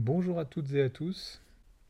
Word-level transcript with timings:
Bonjour 0.00 0.38
à 0.38 0.44
toutes 0.44 0.72
et 0.74 0.82
à 0.82 0.90
tous. 0.90 1.42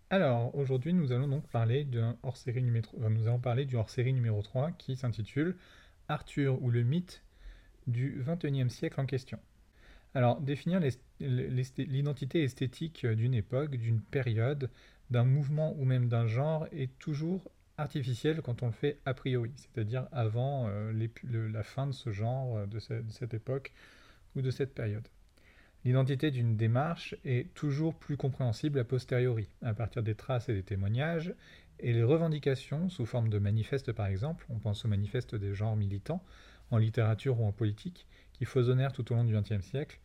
Alors, 0.08 0.54
aujourd'hui, 0.54 0.94
nous 0.94 1.12
allons 1.12 1.28
donc 1.28 1.46
parler 1.48 1.84
d'un 1.84 2.16
hors-série 2.22 2.62
numéro 2.62 2.88
nous 2.96 3.28
allons 3.28 3.38
parler 3.38 3.66
du 3.66 3.76
hors-série 3.76 4.14
numéro 4.14 4.40
3 4.40 4.70
qui 4.78 4.96
s'intitule 4.96 5.56
Arthur 6.08 6.62
ou 6.62 6.70
le 6.70 6.84
mythe 6.84 7.22
du 7.86 8.24
XXIe 8.26 8.70
siècle 8.70 8.98
en 8.98 9.04
question. 9.04 9.38
Alors, 10.14 10.40
définir 10.40 10.80
l'identité 11.20 12.44
esthétique 12.44 13.04
d'une 13.04 13.34
époque, 13.34 13.76
d'une 13.76 14.00
période, 14.00 14.70
d'un 15.10 15.24
mouvement 15.24 15.74
ou 15.76 15.84
même 15.84 16.08
d'un 16.08 16.26
genre 16.26 16.66
est 16.72 16.98
toujours 16.98 17.42
artificiel 17.76 18.40
quand 18.40 18.62
on 18.62 18.68
le 18.68 18.72
fait 18.72 19.00
a 19.04 19.12
priori, 19.12 19.52
c'est-à-dire 19.54 20.08
avant 20.12 20.66
euh, 20.68 21.08
la 21.52 21.62
fin 21.62 21.86
de 21.86 21.92
ce 21.92 22.10
genre, 22.10 22.56
euh, 22.56 22.66
de 22.66 22.78
cette 23.10 23.34
époque 23.34 23.74
ou 24.34 24.40
de 24.40 24.50
cette 24.50 24.72
période. 24.72 25.06
L'identité 25.84 26.30
d'une 26.30 26.56
démarche 26.56 27.14
est 27.24 27.54
toujours 27.54 27.94
plus 27.94 28.16
compréhensible 28.16 28.78
a 28.78 28.84
posteriori, 28.84 29.48
à 29.62 29.74
partir 29.74 30.02
des 30.02 30.14
traces 30.14 30.48
et 30.48 30.54
des 30.54 30.62
témoignages, 30.62 31.34
et 31.80 31.92
les 31.92 32.02
revendications, 32.02 32.88
sous 32.88 33.06
forme 33.06 33.28
de 33.28 33.38
manifestes 33.38 33.92
par 33.92 34.06
exemple, 34.06 34.44
on 34.50 34.58
pense 34.58 34.84
aux 34.84 34.88
manifestes 34.88 35.34
des 35.34 35.54
genres 35.54 35.76
militants, 35.76 36.24
en 36.70 36.78
littérature 36.78 37.40
ou 37.40 37.46
en 37.46 37.52
politique, 37.52 38.06
qui 38.32 38.44
foisonnèrent 38.44 38.92
tout 38.92 39.10
au 39.12 39.14
long 39.14 39.24
du 39.24 39.34
XXe 39.34 39.64
siècle, 39.64 40.00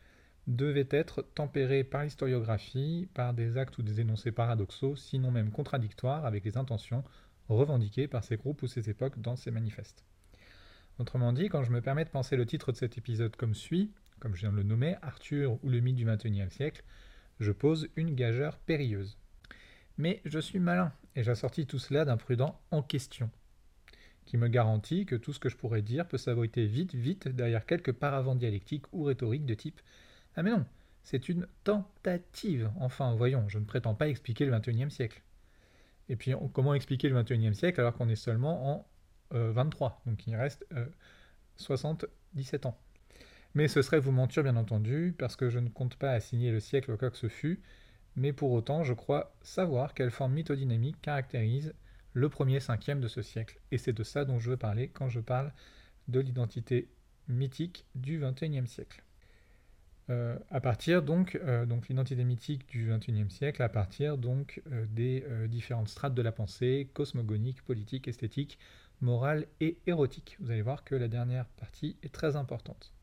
devaient 0.47 0.88
être 0.91 1.21
tempérées 1.21 1.83
par 1.83 2.03
l'historiographie, 2.03 3.08
par 3.13 3.33
des 3.33 3.58
actes 3.58 3.77
ou 3.77 3.81
des 3.81 4.02
énoncés 4.02 4.31
paradoxaux, 4.31 4.95
sinon 4.95 5.31
même 5.31 5.52
contradictoires 5.52 6.25
avec 6.25 6.44
les 6.44 6.58
intentions 6.58 7.03
revendiquées 7.49 8.08
par 8.08 8.23
ces 8.23 8.38
groupes 8.38 8.61
ou 8.61 8.67
ces 8.67 8.89
époques 8.89 9.19
dans 9.19 9.35
ces 9.35 9.52
manifestes. 9.52 10.03
Autrement 10.99 11.33
dit, 11.33 11.49
quand 11.49 11.63
je 11.63 11.71
me 11.71 11.81
permets 11.81 12.05
de 12.05 12.09
penser 12.09 12.35
le 12.35 12.45
titre 12.45 12.71
de 12.71 12.77
cet 12.77 12.97
épisode 12.97 13.35
comme 13.35 13.55
suit, 13.55 13.91
comme 14.23 14.35
je 14.35 14.39
viens 14.39 14.53
de 14.53 14.57
le 14.57 14.63
nommer, 14.63 14.95
Arthur 15.01 15.59
ou 15.63 15.69
le 15.69 15.81
mythe 15.81 15.97
du 15.97 16.05
XXIe 16.05 16.49
siècle, 16.49 16.81
je 17.41 17.51
pose 17.51 17.89
une 17.97 18.15
gageure 18.15 18.57
périlleuse. 18.57 19.17
Mais 19.97 20.21
je 20.23 20.39
suis 20.39 20.59
malin, 20.59 20.93
et 21.17 21.23
j'assortis 21.23 21.65
tout 21.67 21.77
cela 21.77 22.05
d'un 22.05 22.15
prudent 22.15 22.57
en 22.71 22.81
question, 22.81 23.30
qui 24.23 24.38
me 24.38 24.47
garantit 24.47 25.05
que 25.05 25.17
tout 25.17 25.33
ce 25.33 25.39
que 25.39 25.49
je 25.49 25.57
pourrais 25.57 25.81
dire 25.81 26.07
peut 26.07 26.17
s'abriter 26.17 26.65
vite, 26.65 26.95
vite 26.95 27.27
derrière 27.27 27.65
quelques 27.65 27.91
paravents 27.91 28.35
dialectiques 28.35 28.85
ou 28.93 29.03
rhétoriques 29.03 29.45
de 29.45 29.55
type 29.55 29.81
Ah 30.37 30.41
mais 30.41 30.52
non, 30.52 30.65
c'est 31.03 31.27
une 31.27 31.45
tentative. 31.65 32.71
Enfin, 32.80 33.15
voyons, 33.15 33.49
je 33.49 33.59
ne 33.59 33.65
prétends 33.65 33.93
pas 33.93 34.08
expliquer 34.08 34.45
le 34.45 34.58
XXIe 34.58 34.89
siècle. 34.89 35.21
Et 36.08 36.15
puis, 36.15 36.33
comment 36.53 36.73
expliquer 36.73 37.09
le 37.09 37.21
XXIe 37.21 37.53
siècle 37.53 37.81
alors 37.81 37.93
qu'on 37.93 38.08
est 38.08 38.15
seulement 38.15 38.71
en 38.71 38.87
23, 39.31 40.02
euh, 40.05 40.09
donc 40.09 40.25
il 40.27 40.35
reste 40.37 40.65
77 41.58 42.65
euh, 42.65 42.69
ans. 42.69 42.77
Mais 43.55 43.67
ce 43.67 43.81
serait 43.81 43.99
vous 43.99 44.11
mentir 44.11 44.43
bien 44.43 44.55
entendu, 44.55 45.15
parce 45.17 45.35
que 45.35 45.49
je 45.49 45.59
ne 45.59 45.69
compte 45.69 45.95
pas 45.95 46.11
assigner 46.11 46.51
le 46.51 46.59
siècle 46.59 46.91
au 46.91 46.97
que 46.97 47.15
ce 47.15 47.27
fût, 47.27 47.61
mais 48.15 48.33
pour 48.33 48.51
autant 48.51 48.83
je 48.83 48.93
crois 48.93 49.35
savoir 49.41 49.93
quelle 49.93 50.11
forme 50.11 50.33
mythodynamique 50.33 51.01
caractérise 51.01 51.73
le 52.13 52.29
premier 52.29 52.59
cinquième 52.59 53.01
de 53.01 53.07
ce 53.07 53.21
siècle. 53.21 53.59
Et 53.71 53.77
c'est 53.77 53.93
de 53.93 54.03
ça 54.03 54.25
dont 54.25 54.39
je 54.39 54.51
veux 54.51 54.57
parler 54.57 54.89
quand 54.89 55.09
je 55.09 55.19
parle 55.19 55.51
de 56.07 56.19
l'identité 56.19 56.89
mythique 57.27 57.85
du 57.95 58.19
XXIe 58.19 58.67
siècle. 58.67 59.03
Euh, 60.09 60.37
à 60.51 60.59
partir 60.59 61.01
donc, 61.01 61.35
euh, 61.35 61.65
donc 61.65 61.87
l'identité 61.87 62.23
mythique 62.25 62.67
du 62.67 62.91
XXIe 62.91 63.29
siècle, 63.29 63.61
à 63.61 63.69
partir 63.69 64.17
donc 64.17 64.61
euh, 64.71 64.85
des 64.89 65.25
différentes 65.47 65.87
strates 65.87 66.13
de 66.13 66.21
la 66.21 66.31
pensée, 66.31 66.89
cosmogonique, 66.93 67.61
politique, 67.63 68.07
esthétique, 68.07 68.59
morale 69.01 69.47
et 69.59 69.77
érotique. 69.87 70.37
Vous 70.39 70.51
allez 70.51 70.61
voir 70.61 70.83
que 70.83 70.95
la 70.95 71.07
dernière 71.07 71.45
partie 71.45 71.97
est 72.03 72.13
très 72.13 72.35
importante. 72.35 72.93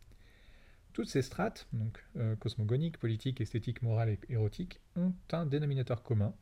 Toutes 0.92 1.08
ces 1.08 1.22
strates, 1.22 1.68
donc 1.72 2.04
euh, 2.16 2.34
cosmogoniques, 2.36 2.98
politiques, 2.98 3.40
esthétiques, 3.40 3.82
morales 3.82 4.10
et 4.10 4.18
érotiques, 4.28 4.80
ont 4.96 5.12
un 5.32 5.46
dénominateur 5.46 6.02
commun 6.02 6.34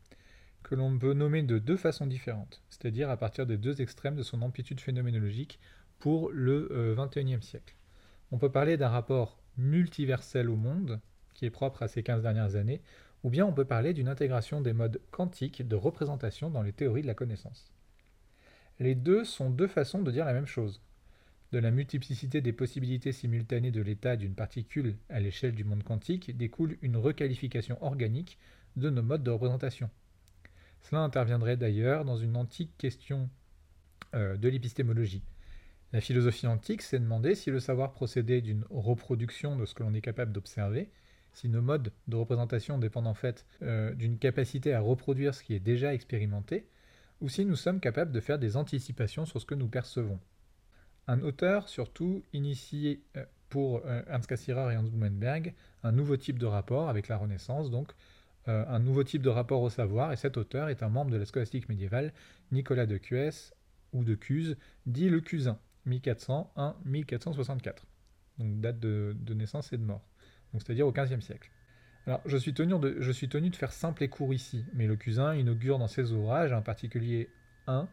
que 0.62 0.74
l'on 0.74 0.98
peut 0.98 1.12
nommer 1.14 1.42
de 1.42 1.58
deux 1.58 1.76
façons 1.76 2.06
différentes, 2.06 2.62
c'est-à-dire 2.70 3.10
à 3.10 3.16
partir 3.16 3.46
des 3.46 3.56
deux 3.56 3.80
extrêmes 3.80 4.16
de 4.16 4.22
son 4.22 4.42
amplitude 4.42 4.80
phénoménologique 4.80 5.60
pour 5.98 6.30
le 6.30 6.94
XXIe 6.96 7.34
euh, 7.34 7.40
siècle. 7.40 7.76
On 8.30 8.38
peut 8.38 8.50
parler 8.50 8.76
d'un 8.76 8.88
rapport 8.88 9.38
multiversel 9.56 10.48
au 10.48 10.56
monde, 10.56 11.00
qui 11.34 11.46
est 11.46 11.50
propre 11.50 11.82
à 11.82 11.88
ces 11.88 12.02
15 12.02 12.22
dernières 12.22 12.56
années, 12.56 12.82
ou 13.24 13.30
bien 13.30 13.46
on 13.46 13.52
peut 13.52 13.64
parler 13.64 13.92
d'une 13.92 14.08
intégration 14.08 14.60
des 14.60 14.72
modes 14.72 15.00
quantiques 15.10 15.66
de 15.66 15.76
représentation 15.76 16.50
dans 16.50 16.62
les 16.62 16.72
théories 16.72 17.02
de 17.02 17.06
la 17.06 17.14
connaissance. 17.14 17.72
Les 18.78 18.94
deux 18.94 19.24
sont 19.24 19.50
deux 19.50 19.66
façons 19.66 20.02
de 20.02 20.10
dire 20.10 20.24
la 20.24 20.32
même 20.32 20.46
chose, 20.46 20.80
de 21.52 21.58
la 21.58 21.70
multiplicité 21.70 22.40
des 22.40 22.52
possibilités 22.52 23.12
simultanées 23.12 23.70
de 23.70 23.80
l'état 23.80 24.16
d'une 24.16 24.34
particule 24.34 24.96
à 25.08 25.20
l'échelle 25.20 25.54
du 25.54 25.64
monde 25.64 25.82
quantique 25.82 26.36
découle 26.36 26.76
une 26.82 26.96
requalification 26.96 27.82
organique 27.82 28.38
de 28.76 28.90
nos 28.90 29.02
modes 29.02 29.22
de 29.22 29.30
représentation. 29.30 29.90
Cela 30.82 31.02
interviendrait 31.02 31.56
d'ailleurs 31.56 32.04
dans 32.04 32.16
une 32.16 32.36
antique 32.36 32.76
question 32.78 33.28
euh, 34.14 34.36
de 34.36 34.48
l'épistémologie. 34.48 35.22
La 35.92 36.02
philosophie 36.02 36.46
antique 36.46 36.82
s'est 36.82 36.98
demandé 36.98 37.34
si 37.34 37.50
le 37.50 37.60
savoir 37.60 37.92
procédait 37.92 38.42
d'une 38.42 38.64
reproduction 38.68 39.56
de 39.56 39.64
ce 39.64 39.74
que 39.74 39.82
l'on 39.82 39.94
est 39.94 40.02
capable 40.02 40.32
d'observer, 40.32 40.90
si 41.32 41.48
nos 41.48 41.62
modes 41.62 41.92
de 42.08 42.16
représentation 42.16 42.78
dépendent 42.78 43.06
en 43.06 43.14
fait 43.14 43.46
euh, 43.62 43.94
d'une 43.94 44.18
capacité 44.18 44.74
à 44.74 44.80
reproduire 44.80 45.34
ce 45.34 45.42
qui 45.42 45.54
est 45.54 45.60
déjà 45.60 45.94
expérimenté, 45.94 46.66
ou 47.20 47.28
si 47.28 47.44
nous 47.44 47.56
sommes 47.56 47.80
capables 47.80 48.12
de 48.12 48.20
faire 48.20 48.38
des 48.38 48.56
anticipations 48.56 49.24
sur 49.24 49.40
ce 49.40 49.46
que 49.46 49.54
nous 49.54 49.68
percevons. 49.68 50.20
Un 51.08 51.22
auteur, 51.22 51.68
surtout, 51.70 52.22
initié 52.34 53.02
euh, 53.16 53.24
pour 53.48 53.80
euh, 53.86 54.02
Ernst 54.08 54.28
Cassirer 54.28 54.74
et 54.74 54.76
Hans 54.76 54.82
Blumenberg 54.82 55.54
un 55.82 55.90
nouveau 55.90 56.18
type 56.18 56.38
de 56.38 56.44
rapport 56.44 56.90
avec 56.90 57.08
la 57.08 57.16
Renaissance, 57.16 57.70
donc 57.70 57.92
euh, 58.46 58.64
un 58.68 58.78
nouveau 58.78 59.04
type 59.04 59.22
de 59.22 59.30
rapport 59.30 59.62
au 59.62 59.70
savoir, 59.70 60.12
et 60.12 60.16
cet 60.16 60.36
auteur 60.36 60.68
est 60.68 60.82
un 60.82 60.90
membre 60.90 61.10
de 61.10 61.16
la 61.16 61.24
scolastique 61.24 61.70
médiévale, 61.70 62.12
Nicolas 62.52 62.84
de 62.84 62.98
Cues, 62.98 63.54
ou 63.94 64.04
de 64.04 64.14
Cuse, 64.14 64.58
dit 64.84 65.08
le 65.08 65.22
Cusin, 65.22 65.58
1401-1464, 65.86 67.76
donc 68.38 68.60
date 68.60 68.78
de, 68.78 69.16
naissance 69.32 69.72
et 69.72 69.78
de 69.78 69.84
mort, 69.84 70.06
c'est-à-dire 70.52 70.86
au 70.86 70.92
XVe 70.92 71.20
siècle. 71.20 71.50
Alors, 72.06 72.20
je 72.26 72.36
suis, 72.36 72.52
tenu 72.52 72.78
de, 72.78 72.96
je 73.00 73.12
suis 73.12 73.30
tenu 73.30 73.48
de 73.48 73.56
faire 73.56 73.72
simple 73.72 74.02
et 74.02 74.08
court 74.08 74.34
ici, 74.34 74.66
mais 74.74 74.86
le 74.86 74.96
Cusin 74.96 75.34
inaugure 75.34 75.78
dans 75.78 75.88
ses 75.88 76.12
ouvrages, 76.12 76.52
en 76.52 76.60
particulier 76.60 77.30
un, 77.66 77.88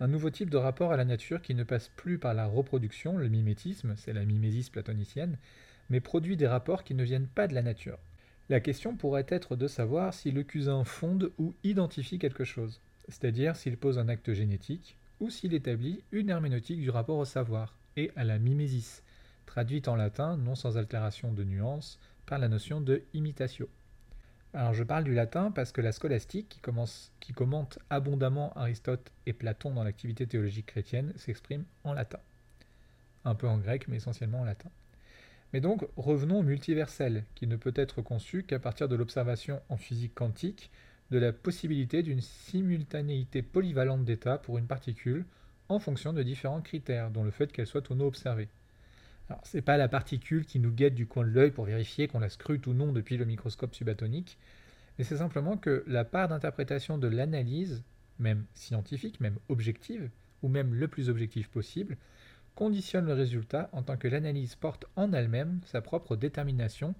un 0.00 0.08
nouveau 0.08 0.30
type 0.30 0.48
de 0.48 0.56
rapport 0.56 0.92
à 0.92 0.96
la 0.96 1.04
nature 1.04 1.42
qui 1.42 1.54
ne 1.54 1.62
passe 1.62 1.90
plus 1.94 2.18
par 2.18 2.32
la 2.32 2.46
reproduction, 2.46 3.18
le 3.18 3.28
mimétisme, 3.28 3.94
c'est 3.96 4.14
la 4.14 4.24
mimésis 4.24 4.70
platonicienne, 4.70 5.36
mais 5.90 6.00
produit 6.00 6.38
des 6.38 6.46
rapports 6.46 6.84
qui 6.84 6.94
ne 6.94 7.04
viennent 7.04 7.26
pas 7.26 7.46
de 7.46 7.54
la 7.54 7.62
nature. 7.62 7.98
La 8.48 8.60
question 8.60 8.96
pourrait 8.96 9.26
être 9.28 9.56
de 9.56 9.68
savoir 9.68 10.14
si 10.14 10.30
le 10.30 10.42
cousin 10.42 10.84
fonde 10.84 11.32
ou 11.38 11.54
identifie 11.64 12.18
quelque 12.18 12.44
chose, 12.44 12.80
c'est-à-dire 13.08 13.56
s'il 13.56 13.76
pose 13.76 13.98
un 13.98 14.08
acte 14.08 14.32
génétique, 14.32 14.96
ou 15.20 15.28
s'il 15.28 15.52
établit 15.52 16.02
une 16.12 16.30
herméneutique 16.30 16.80
du 16.80 16.88
rapport 16.88 17.18
au 17.18 17.26
savoir, 17.26 17.76
et 17.96 18.10
à 18.16 18.24
la 18.24 18.38
mimésis, 18.38 19.02
traduite 19.44 19.86
en 19.86 19.96
latin, 19.96 20.38
non 20.38 20.54
sans 20.54 20.78
altération 20.78 21.32
de 21.32 21.44
nuance, 21.44 22.00
par 22.24 22.38
la 22.38 22.48
notion 22.48 22.80
de 22.80 23.02
imitatio. 23.12 23.68
Alors 24.52 24.74
je 24.74 24.82
parle 24.82 25.04
du 25.04 25.14
latin 25.14 25.52
parce 25.52 25.70
que 25.70 25.80
la 25.80 25.92
scolastique, 25.92 26.48
qui, 26.48 26.60
commence, 26.60 27.12
qui 27.20 27.32
commente 27.32 27.78
abondamment 27.88 28.52
Aristote 28.56 29.12
et 29.26 29.32
Platon 29.32 29.70
dans 29.70 29.84
l'activité 29.84 30.26
théologique 30.26 30.66
chrétienne, 30.66 31.12
s'exprime 31.16 31.64
en 31.84 31.92
latin. 31.92 32.18
Un 33.24 33.36
peu 33.36 33.46
en 33.46 33.58
grec, 33.58 33.86
mais 33.86 33.98
essentiellement 33.98 34.40
en 34.40 34.44
latin. 34.44 34.70
Mais 35.52 35.60
donc 35.60 35.86
revenons 35.96 36.40
au 36.40 36.42
multiversel, 36.42 37.24
qui 37.36 37.46
ne 37.46 37.56
peut 37.56 37.72
être 37.76 38.02
conçu 38.02 38.42
qu'à 38.42 38.58
partir 38.58 38.88
de 38.88 38.96
l'observation 38.96 39.60
en 39.68 39.76
physique 39.76 40.14
quantique 40.14 40.70
de 41.12 41.18
la 41.18 41.32
possibilité 41.32 42.02
d'une 42.02 42.20
simultanéité 42.20 43.42
polyvalente 43.42 44.04
d'états 44.04 44.38
pour 44.38 44.58
une 44.58 44.66
particule 44.66 45.24
en 45.68 45.78
fonction 45.78 46.12
de 46.12 46.22
différents 46.22 46.60
critères, 46.60 47.10
dont 47.10 47.22
le 47.22 47.30
fait 47.30 47.52
qu'elle 47.52 47.66
soit 47.66 47.88
ou 47.90 47.94
non 47.94 48.06
observée. 48.06 48.48
Alors, 49.30 49.42
c'est 49.44 49.62
pas 49.62 49.76
la 49.76 49.86
particule 49.86 50.44
qui 50.44 50.58
nous 50.58 50.72
guette 50.72 50.96
du 50.96 51.06
coin 51.06 51.24
de 51.24 51.30
l'œil 51.30 51.52
pour 51.52 51.64
vérifier 51.64 52.08
qu'on 52.08 52.18
la 52.18 52.28
scrute 52.28 52.66
ou 52.66 52.74
non 52.74 52.92
depuis 52.92 53.16
le 53.16 53.24
microscope 53.24 53.76
subatonique, 53.76 54.36
mais 54.98 55.04
c'est 55.04 55.18
simplement 55.18 55.56
que 55.56 55.84
la 55.86 56.04
part 56.04 56.26
d'interprétation 56.26 56.98
de 56.98 57.06
l'analyse, 57.06 57.84
même 58.18 58.44
scientifique, 58.54 59.20
même 59.20 59.38
objective, 59.48 60.10
ou 60.42 60.48
même 60.48 60.74
le 60.74 60.88
plus 60.88 61.08
objectif 61.08 61.48
possible, 61.48 61.96
conditionne 62.56 63.06
le 63.06 63.12
résultat 63.12 63.70
en 63.72 63.84
tant 63.84 63.96
que 63.96 64.08
l'analyse 64.08 64.56
porte 64.56 64.86
en 64.96 65.12
elle-même 65.12 65.60
sa 65.64 65.80
propre 65.80 66.16
détermination 66.16 66.96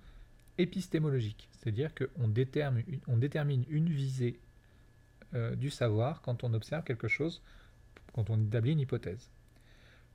épistémologique, 0.57 1.49
c'est-à-dire 1.51 1.91
qu'on 1.97 2.29
détermine, 2.29 2.85
on 3.09 3.17
détermine 3.17 3.65
une 3.69 3.89
visée 3.89 4.39
euh, 5.35 5.57
du 5.57 5.69
savoir 5.69 6.23
quand 6.23 6.45
on 6.45 6.55
observe 6.55 6.85
quelque 6.85 7.09
chose, 7.09 7.43
quand 8.13 8.31
on 8.31 8.41
établit 8.41 8.73
une 8.73 8.81
hypothèse. 8.81 9.31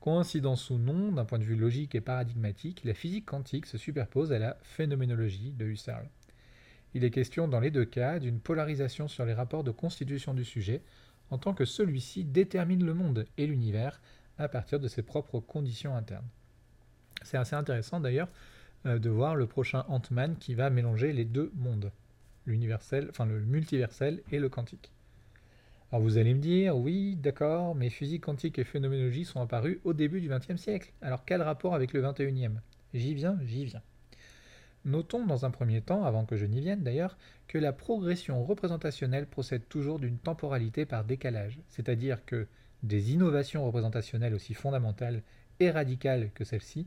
Coïncidence 0.00 0.70
ou 0.70 0.78
non, 0.78 1.12
d'un 1.12 1.24
point 1.24 1.38
de 1.38 1.44
vue 1.44 1.56
logique 1.56 1.94
et 1.94 2.00
paradigmatique, 2.00 2.84
la 2.84 2.94
physique 2.94 3.26
quantique 3.26 3.66
se 3.66 3.78
superpose 3.78 4.32
à 4.32 4.38
la 4.38 4.56
phénoménologie 4.62 5.52
de 5.52 5.64
Husserl. 5.64 6.08
Il 6.94 7.04
est 7.04 7.10
question 7.10 7.48
dans 7.48 7.60
les 7.60 7.70
deux 7.70 7.84
cas 7.84 8.18
d'une 8.18 8.40
polarisation 8.40 9.08
sur 9.08 9.24
les 9.24 9.34
rapports 9.34 9.64
de 9.64 9.70
constitution 9.70 10.32
du 10.32 10.44
sujet, 10.44 10.82
en 11.30 11.38
tant 11.38 11.54
que 11.54 11.64
celui-ci 11.64 12.24
détermine 12.24 12.84
le 12.84 12.94
monde 12.94 13.26
et 13.36 13.46
l'univers 13.46 14.00
à 14.38 14.48
partir 14.48 14.80
de 14.80 14.88
ses 14.88 15.02
propres 15.02 15.40
conditions 15.40 15.96
internes. 15.96 16.28
C'est 17.22 17.36
assez 17.36 17.56
intéressant 17.56 18.00
d'ailleurs 18.00 18.28
euh, 18.86 18.98
de 18.98 19.10
voir 19.10 19.34
le 19.34 19.46
prochain 19.46 19.84
Ant-Man 19.88 20.36
qui 20.38 20.54
va 20.54 20.70
mélanger 20.70 21.12
les 21.12 21.24
deux 21.24 21.50
mondes. 21.54 21.90
l'universel, 22.46 23.08
enfin 23.10 23.26
le 23.26 23.40
multiversel 23.40 24.22
et 24.30 24.38
le 24.38 24.48
quantique. 24.48 24.92
Alors 25.92 26.02
vous 26.02 26.18
allez 26.18 26.34
me 26.34 26.40
dire, 26.40 26.76
oui, 26.76 27.16
d'accord, 27.16 27.76
mais 27.76 27.90
physique 27.90 28.24
quantique 28.24 28.58
et 28.58 28.64
phénoménologie 28.64 29.24
sont 29.24 29.40
apparus 29.40 29.78
au 29.84 29.92
début 29.92 30.20
du 30.20 30.28
XXe 30.28 30.56
siècle. 30.56 30.92
Alors 31.00 31.24
quel 31.24 31.42
rapport 31.42 31.74
avec 31.74 31.92
le 31.92 32.02
XXIe 32.02 32.50
J'y 32.92 33.14
viens, 33.14 33.38
j'y 33.44 33.66
viens. 33.66 33.82
Notons 34.84 35.26
dans 35.26 35.44
un 35.44 35.50
premier 35.50 35.80
temps, 35.80 36.04
avant 36.04 36.24
que 36.24 36.36
je 36.36 36.44
n'y 36.44 36.60
vienne 36.60 36.82
d'ailleurs, 36.82 37.16
que 37.46 37.58
la 37.58 37.72
progression 37.72 38.44
représentationnelle 38.44 39.26
procède 39.26 39.68
toujours 39.68 39.98
d'une 39.98 40.18
temporalité 40.18 40.86
par 40.86 41.04
décalage, 41.04 41.60
c'est-à-dire 41.68 42.24
que 42.24 42.46
des 42.82 43.12
innovations 43.12 43.64
représentationnelles 43.64 44.34
aussi 44.34 44.54
fondamentales 44.54 45.22
et 45.60 45.70
radicales 45.70 46.30
que 46.34 46.44
celles-ci 46.44 46.86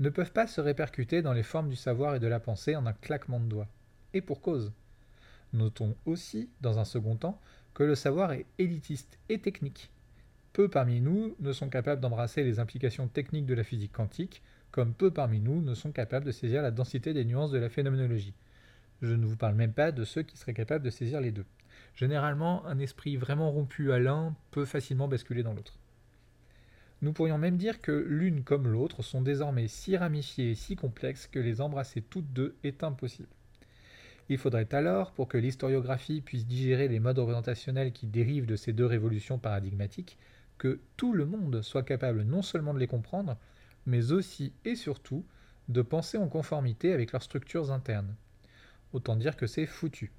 ne 0.00 0.08
peuvent 0.08 0.32
pas 0.32 0.46
se 0.46 0.60
répercuter 0.60 1.20
dans 1.20 1.34
les 1.34 1.42
formes 1.42 1.68
du 1.68 1.76
savoir 1.76 2.14
et 2.14 2.20
de 2.20 2.26
la 2.26 2.40
pensée 2.40 2.74
en 2.74 2.86
un 2.86 2.94
claquement 2.94 3.40
de 3.40 3.48
doigts. 3.48 3.68
Et 4.14 4.22
pour 4.22 4.40
cause. 4.40 4.72
Notons 5.52 5.96
aussi, 6.06 6.48
dans 6.60 6.78
un 6.78 6.84
second 6.84 7.16
temps, 7.16 7.40
que 7.74 7.82
le 7.82 7.94
savoir 7.94 8.32
est 8.32 8.46
élitiste 8.58 9.18
et 9.28 9.38
technique. 9.38 9.90
Peu 10.52 10.68
parmi 10.68 11.00
nous 11.00 11.36
ne 11.38 11.52
sont 11.52 11.68
capables 11.68 12.00
d'embrasser 12.00 12.42
les 12.42 12.58
implications 12.58 13.08
techniques 13.08 13.46
de 13.46 13.54
la 13.54 13.64
physique 13.64 13.92
quantique, 13.92 14.42
comme 14.70 14.94
peu 14.94 15.10
parmi 15.10 15.40
nous 15.40 15.62
ne 15.62 15.74
sont 15.74 15.92
capables 15.92 16.26
de 16.26 16.32
saisir 16.32 16.62
la 16.62 16.70
densité 16.70 17.12
des 17.12 17.24
nuances 17.24 17.52
de 17.52 17.58
la 17.58 17.68
phénoménologie. 17.68 18.34
Je 19.02 19.14
ne 19.14 19.24
vous 19.24 19.36
parle 19.36 19.54
même 19.54 19.72
pas 19.72 19.92
de 19.92 20.04
ceux 20.04 20.22
qui 20.22 20.36
seraient 20.36 20.54
capables 20.54 20.84
de 20.84 20.90
saisir 20.90 21.20
les 21.20 21.32
deux. 21.32 21.46
Généralement, 21.94 22.66
un 22.66 22.78
esprit 22.78 23.16
vraiment 23.16 23.50
rompu 23.50 23.92
à 23.92 23.98
l'un 23.98 24.34
peut 24.50 24.64
facilement 24.64 25.08
basculer 25.08 25.42
dans 25.42 25.54
l'autre. 25.54 25.78
Nous 27.02 27.12
pourrions 27.12 27.38
même 27.38 27.56
dire 27.56 27.80
que 27.80 27.92
l'une 27.92 28.44
comme 28.44 28.68
l'autre 28.68 29.02
sont 29.02 29.22
désormais 29.22 29.68
si 29.68 29.96
ramifiées 29.96 30.50
et 30.50 30.54
si 30.54 30.76
complexes 30.76 31.26
que 31.26 31.38
les 31.38 31.60
embrasser 31.62 32.02
toutes 32.02 32.30
deux 32.32 32.56
est 32.62 32.84
impossible. 32.84 33.28
Il 34.30 34.38
faudrait 34.38 34.72
alors, 34.76 35.10
pour 35.10 35.26
que 35.26 35.36
l'historiographie 35.36 36.20
puisse 36.20 36.46
digérer 36.46 36.86
les 36.86 37.00
modes 37.00 37.18
représentationnels 37.18 37.92
qui 37.92 38.06
dérivent 38.06 38.46
de 38.46 38.54
ces 38.54 38.72
deux 38.72 38.86
révolutions 38.86 39.40
paradigmatiques, 39.40 40.18
que 40.56 40.78
tout 40.96 41.12
le 41.12 41.26
monde 41.26 41.62
soit 41.62 41.82
capable 41.82 42.22
non 42.22 42.40
seulement 42.40 42.72
de 42.72 42.78
les 42.78 42.86
comprendre, 42.86 43.36
mais 43.86 44.12
aussi 44.12 44.52
et 44.64 44.76
surtout 44.76 45.24
de 45.68 45.82
penser 45.82 46.16
en 46.16 46.28
conformité 46.28 46.92
avec 46.92 47.10
leurs 47.10 47.24
structures 47.24 47.72
internes. 47.72 48.14
Autant 48.92 49.16
dire 49.16 49.36
que 49.36 49.48
c'est 49.48 49.66
foutu. 49.66 50.12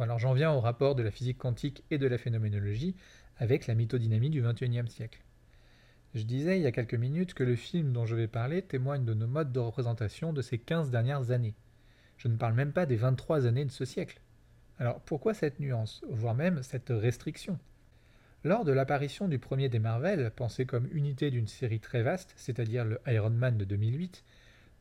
Alors 0.00 0.18
j'en 0.18 0.32
viens 0.32 0.50
au 0.50 0.58
rapport 0.58 0.96
de 0.96 1.04
la 1.04 1.12
physique 1.12 1.38
quantique 1.38 1.84
et 1.92 1.98
de 1.98 2.08
la 2.08 2.18
phénoménologie 2.18 2.96
avec 3.36 3.68
la 3.68 3.76
mythodynamie 3.76 4.30
du 4.30 4.42
XXIe 4.42 4.88
siècle. 4.88 5.22
Je 6.16 6.24
disais 6.24 6.58
il 6.58 6.62
y 6.64 6.66
a 6.66 6.72
quelques 6.72 6.94
minutes 6.94 7.34
que 7.34 7.44
le 7.44 7.54
film 7.54 7.92
dont 7.92 8.04
je 8.04 8.16
vais 8.16 8.26
parler 8.26 8.62
témoigne 8.62 9.04
de 9.04 9.14
nos 9.14 9.28
modes 9.28 9.52
de 9.52 9.60
représentation 9.60 10.32
de 10.32 10.42
ces 10.42 10.58
15 10.58 10.90
dernières 10.90 11.30
années. 11.30 11.54
Je 12.22 12.28
ne 12.28 12.36
parle 12.36 12.54
même 12.54 12.72
pas 12.72 12.86
des 12.86 12.94
23 12.94 13.48
années 13.48 13.64
de 13.64 13.72
ce 13.72 13.84
siècle. 13.84 14.20
Alors 14.78 15.00
pourquoi 15.00 15.34
cette 15.34 15.58
nuance, 15.58 16.04
voire 16.08 16.36
même 16.36 16.62
cette 16.62 16.90
restriction? 16.90 17.58
Lors 18.44 18.64
de 18.64 18.70
l'apparition 18.70 19.26
du 19.26 19.40
premier 19.40 19.68
des 19.68 19.80
Marvel, 19.80 20.30
pensé 20.30 20.64
comme 20.64 20.88
unité 20.92 21.32
d'une 21.32 21.48
série 21.48 21.80
très 21.80 22.04
vaste, 22.04 22.32
c'est-à-dire 22.36 22.84
le 22.84 23.00
Iron 23.08 23.30
Man 23.30 23.58
de 23.58 23.64
2008, 23.64 24.22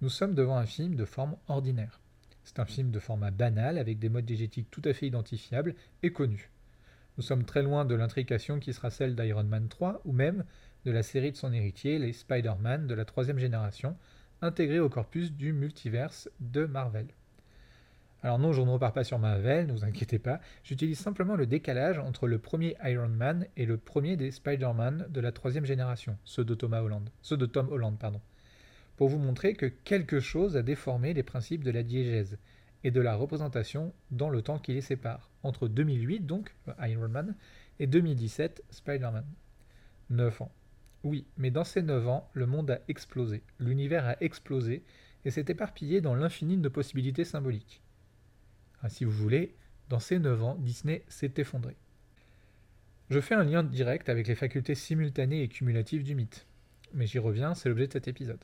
nous 0.02 0.10
sommes 0.10 0.36
devant 0.36 0.56
un 0.56 0.68
film 0.68 0.94
de 0.94 1.04
forme 1.04 1.36
ordinaire. 1.48 2.00
C'est 2.44 2.60
un 2.60 2.66
film 2.66 2.92
de 2.92 3.00
format 3.00 3.32
banal 3.32 3.80
avec 3.80 3.98
des 3.98 4.10
modes 4.10 4.26
diégétiques 4.26 4.70
tout 4.70 4.84
à 4.86 4.94
fait 4.94 5.08
identifiables 5.08 5.74
et 6.04 6.14
connus. 6.14 6.52
Nous 7.18 7.24
sommes 7.24 7.44
très 7.44 7.64
loin 7.64 7.86
de 7.86 7.96
l'intrication 7.96 8.60
qui 8.60 8.72
sera 8.72 8.92
celle 8.92 9.16
d'Iron 9.16 9.46
Man 9.46 9.68
3 9.68 10.02
ou 10.06 10.12
même 10.12 10.46
de 10.86 10.92
la 10.92 11.02
série 11.02 11.32
de 11.32 11.38
son 11.38 11.54
héritier, 11.54 11.98
les 11.98 12.14
Spider-Man 12.14 12.86
de 12.86 12.94
la 12.94 13.06
troisième 13.06 13.40
génération, 13.40 13.98
intégrés 14.44 14.80
au 14.80 14.90
corpus 14.90 15.32
du 15.32 15.54
multiverse 15.54 16.30
de 16.40 16.68
Marvel. 16.68 17.08
Alors 18.24 18.38
non, 18.38 18.54
je 18.54 18.62
ne 18.62 18.70
repars 18.70 18.94
pas 18.94 19.04
sur 19.04 19.18
Marvel, 19.18 19.66
ne 19.66 19.72
vous 19.72 19.84
inquiétez 19.84 20.20
pas, 20.20 20.42
j'utilise 20.64 21.00
simplement 21.00 21.36
le 21.36 21.48
décalage 21.48 21.98
entre 21.98 22.28
le 22.28 22.38
premier 22.38 22.78
Iron 22.84 23.10
Man 23.10 23.48
et 23.58 23.66
le 23.66 23.78
premier 23.78 24.16
des 24.16 24.30
Spider-Man 24.30 25.08
de 25.10 25.22
la 25.22 25.32
troisième 25.32 25.66
génération, 25.66 26.16
ceux 26.24 26.46
de 26.46 26.54
Thomas 26.54 26.82
Holland, 26.82 27.10
ceux 27.24 27.38
de 27.38 27.48
Tom 27.48 27.70
Holland, 27.72 27.98
pardon, 27.98 28.22
pour 28.96 29.10
vous 29.10 29.18
montrer 29.18 29.56
que 29.56 29.66
quelque 29.66 30.20
chose 30.20 30.56
a 30.56 30.62
déformé 30.62 31.16
les 31.16 31.24
principes 31.24 31.64
de 31.64 31.72
la 31.72 31.82
diégèse 31.82 32.38
et 32.84 32.92
de 32.92 33.02
la 33.02 33.16
représentation 33.16 33.92
dans 34.12 34.30
le 34.30 34.44
temps 34.44 34.60
qui 34.60 34.74
les 34.74 34.82
sépare, 34.82 35.32
entre 35.42 35.68
2008 35.68 36.20
donc, 36.20 36.56
Iron 36.80 37.10
Man, 37.10 37.36
et 37.80 37.88
2017, 37.88 38.64
Spider-Man. 38.70 39.26
9 40.12 40.44
ans. 40.44 40.52
Oui, 41.04 41.26
mais 41.38 41.50
dans 41.50 41.64
ces 41.64 41.82
9 41.82 42.08
ans, 42.08 42.30
le 42.34 42.46
monde 42.46 42.70
a 42.70 42.82
explosé, 42.88 43.42
l'univers 43.60 44.06
a 44.06 44.22
explosé, 44.22 44.84
et 45.26 45.32
s'est 45.32 45.46
éparpillé 45.48 46.02
dans 46.02 46.14
l'infini 46.14 46.58
de 46.58 46.70
possibilités 46.70 47.26
symboliques 47.26 47.82
si 48.90 49.06
vous 49.06 49.12
voulez, 49.12 49.56
dans 49.90 50.00
ces 50.00 50.20
9 50.20 50.44
ans, 50.44 50.56
Disney 50.60 51.04
s'est 51.08 51.34
effondré. 51.38 51.76
Je 53.10 53.20
fais 53.20 53.36
un 53.36 53.44
lien 53.44 53.64
direct 53.64 54.08
avec 54.10 54.28
les 54.28 54.36
facultés 54.36 54.76
simultanées 54.76 55.44
et 55.44 55.48
cumulatives 55.48 56.04
du 56.04 56.16
mythe, 56.16 56.46
mais 56.94 57.08
j'y 57.08 57.20
reviens, 57.20 57.54
c'est 57.54 57.70
l'objet 57.70 57.88
de 57.88 57.94
cet 57.94 58.08
épisode. 58.08 58.44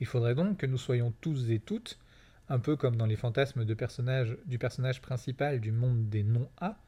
Il 0.00 0.06
faudrait 0.06 0.34
donc 0.34 0.58
que 0.58 0.66
nous 0.66 0.78
soyons 0.78 1.12
tous 1.20 1.50
et 1.50 1.58
toutes, 1.58 1.98
un 2.48 2.58
peu 2.58 2.76
comme 2.76 2.96
dans 2.96 3.06
les 3.06 3.16
fantasmes 3.16 3.64
du 3.64 3.76
personnage 3.76 5.00
principal 5.00 5.60
du 5.60 5.72
monde 5.72 6.08
des 6.08 6.22
non-A, 6.22 6.78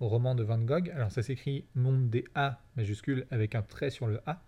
au 0.00 0.08
roman 0.08 0.34
de 0.34 0.42
Van 0.42 0.58
Gogh, 0.58 0.90
alors 0.90 1.12
ça 1.12 1.22
s'écrit 1.22 1.64
monde 1.74 2.10
des 2.10 2.24
A 2.34 2.60
majuscule 2.76 3.26
avec 3.30 3.54
un 3.54 3.62
trait 3.62 3.90
sur 3.90 4.06
le 4.06 4.20
A, 4.26 4.42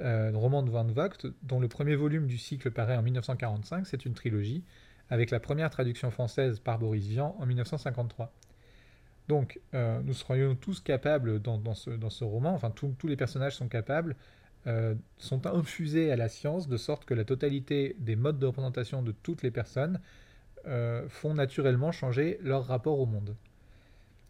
euh, 0.00 0.30
roman 0.34 0.62
de 0.62 0.70
Van 0.70 0.86
Vogt, 0.86 1.26
dont 1.42 1.60
le 1.60 1.68
premier 1.68 1.94
volume 1.94 2.26
du 2.26 2.38
cycle 2.38 2.70
paraît 2.70 2.96
en 2.96 3.02
1945, 3.02 3.86
c'est 3.86 4.06
une 4.06 4.14
trilogie, 4.14 4.64
avec 5.12 5.30
la 5.30 5.40
première 5.40 5.68
traduction 5.68 6.10
française 6.10 6.58
par 6.58 6.78
Boris 6.78 7.06
Vian 7.06 7.36
en 7.38 7.44
1953. 7.44 8.32
Donc, 9.28 9.60
euh, 9.74 10.00
nous 10.02 10.14
serions 10.14 10.54
tous 10.54 10.80
capables 10.80 11.38
dans, 11.38 11.74
ce, 11.74 12.24
roman, 12.24 12.54
enfin 12.54 12.70
tous 12.70 13.06
les 13.06 13.16
personnages 13.16 13.54
sont 13.54 13.68
capables, 13.68 14.16
euh, 14.66 14.94
sont 15.18 15.46
infusés 15.46 16.10
à 16.10 16.16
la 16.16 16.30
science 16.30 16.66
de 16.66 16.78
sorte 16.78 17.04
que 17.04 17.12
la 17.12 17.24
totalité 17.24 17.94
des 17.98 18.16
modes 18.16 18.38
de 18.38 18.46
représentation 18.46 19.02
de 19.02 19.12
toutes 19.12 19.42
les 19.42 19.50
personnes 19.50 20.00
euh, 20.66 21.06
font 21.10 21.34
naturellement 21.34 21.92
changer 21.92 22.38
leur 22.40 22.64
rapport 22.64 22.98
au 22.98 23.04
monde. 23.04 23.36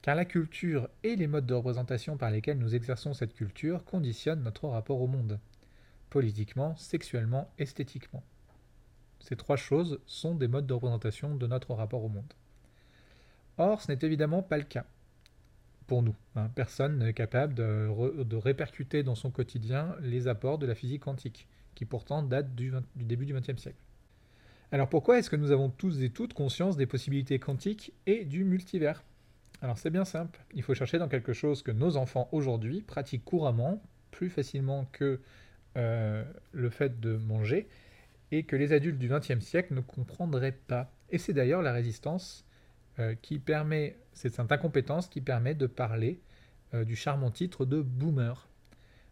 Car 0.02 0.17
la 0.17 0.25
culture 0.25 0.88
et 1.05 1.14
les 1.14 1.29
modes 1.29 1.46
de 1.46 1.55
représentation 1.55 2.17
par 2.17 2.32
lesquels 2.32 2.58
nous 2.58 2.75
exerçons 2.75 3.14
cette 3.14 3.34
culture 3.34 3.84
conditionnent 3.84 4.43
notre 4.43 4.67
rapport 4.67 5.00
au 5.00 5.06
monde, 5.06 5.38
politiquement, 6.11 6.75
sexuellement, 6.75 7.52
esthétiquement. 7.56 8.25
Ces 9.22 9.36
trois 9.36 9.56
choses 9.56 10.00
sont 10.06 10.34
des 10.34 10.48
modes 10.48 10.66
de 10.66 10.74
représentation 10.74 11.36
de 11.36 11.46
notre 11.46 11.74
rapport 11.74 12.04
au 12.04 12.08
monde. 12.08 12.32
Or, 13.56 13.80
ce 13.80 13.90
n'est 13.92 13.98
évidemment 14.02 14.42
pas 14.42 14.58
le 14.58 14.64
cas 14.64 14.84
pour 15.86 16.02
nous. 16.02 16.17
Hein. 16.34 16.50
Personne 16.55 16.98
n'est 16.98 17.12
capable 17.12 17.55
de, 17.55 18.36
répercuter 18.36 19.02
dans 19.02 19.14
son 19.14 19.31
quotidien 19.31 19.94
les 20.00 20.26
apports 20.26 20.58
de 20.58 20.67
la 20.67 20.74
physique 20.74 21.02
quantique, 21.02 21.46
qui 21.74 21.84
pourtant 21.84 22.22
datent 22.22 22.55
du, 22.55 22.72
du 22.96 23.05
début 23.05 23.24
du 23.24 23.32
XXe 23.32 23.60
siècle. 23.60 23.79
Alors 24.72 24.88
pourquoi 24.88 25.19
est-ce 25.19 25.31
que 25.31 25.36
nous 25.36 25.52
avons 25.52 25.69
tous 25.70 26.02
et 26.02 26.10
toutes 26.10 26.32
conscience 26.32 26.76
des 26.76 26.86
possibilités 26.86 27.38
quantiques 27.38 27.93
et 28.06 28.24
du 28.24 28.43
multivers? 28.43 29.05
Alors 29.60 29.79
c'est 29.79 29.91
bien 29.91 30.05
simple, 30.05 30.41
il 30.55 30.62
faut 30.62 30.74
chercher 30.74 30.98
dans 30.98 31.08
quelque 31.08 31.32
chose 31.32 31.62
que 31.62 31.70
nos 31.70 31.96
enfants 31.96 32.29
aujourd'hui 32.32 32.81
pratiquent 32.81 33.24
couramment, 33.24 33.81
plus 34.10 34.31
facilement 34.31 34.88
que 34.91 35.20
euh, 35.76 36.24
le 36.52 36.70
fait 36.70 37.00
de 37.00 37.17
manger, 37.17 37.69
et 38.32 38.43
que 38.44 38.56
les 38.56 38.72
adultes 38.72 38.98
du 38.98 39.08
XXe 39.08 39.44
siècle 39.44 39.74
ne 39.74 39.81
comprendraient 39.81 40.58
pas. 40.67 40.91
Et 41.10 41.19
c'est 41.19 41.34
d'ailleurs 41.34 41.62
la 41.62 41.72
résistance 41.72 42.44
euh, 42.98 43.15
qui 43.20 43.39
permet, 43.39 43.96
c'est 44.15 44.34
cette 44.34 44.51
incompétence 44.51 45.08
qui 45.08 45.20
permet 45.20 45.55
de 45.55 45.67
parler 45.67 46.19
euh, 46.74 46.84
du 46.84 46.96
charmant 46.96 47.31
titre 47.31 47.67
de 47.67 47.82
boomer. 47.82 48.48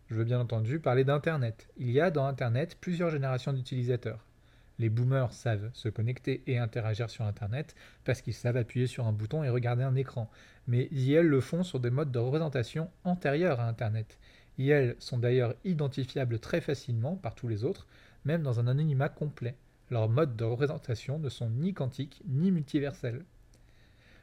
Je 0.08 0.14
veux 0.14 0.24
bien 0.24 0.40
entendu 0.40 0.80
parler 0.80 1.04
d'Internet. 1.04 1.68
Il 1.76 1.90
y 1.90 2.00
a 2.00 2.10
dans 2.10 2.24
Internet 2.24 2.78
plusieurs 2.80 3.10
générations 3.10 3.52
d'utilisateurs. 3.52 4.26
Les 4.78 4.88
boomers 4.88 5.32
savent 5.34 5.70
se 5.74 5.90
connecter 5.90 6.42
et 6.46 6.56
interagir 6.56 7.10
sur 7.10 7.26
Internet 7.26 7.74
parce 8.06 8.22
qu'ils 8.22 8.32
savent 8.32 8.56
appuyer 8.56 8.86
sur 8.86 9.06
un 9.06 9.12
bouton 9.12 9.44
et 9.44 9.50
regarder 9.50 9.82
un 9.82 9.94
écran. 9.94 10.30
Mais 10.66 10.88
IL 10.90 11.26
le 11.26 11.40
font 11.42 11.62
sur 11.62 11.80
des 11.80 11.90
modes 11.90 12.10
de 12.10 12.18
représentation 12.18 12.90
antérieurs 13.04 13.60
à 13.60 13.68
Internet. 13.68 14.18
IL 14.56 14.96
sont 14.98 15.18
d'ailleurs 15.18 15.54
identifiables 15.64 16.38
très 16.38 16.62
facilement 16.62 17.16
par 17.16 17.34
tous 17.34 17.46
les 17.46 17.64
autres, 17.64 17.86
même 18.24 18.42
dans 18.42 18.60
un 18.60 18.66
anonymat 18.66 19.08
complet. 19.08 19.56
Leurs 19.90 20.08
modes 20.08 20.36
de 20.36 20.44
représentation 20.44 21.18
ne 21.18 21.28
sont 21.28 21.50
ni 21.50 21.74
quantiques 21.74 22.22
ni 22.26 22.50
multiversels. 22.50 23.24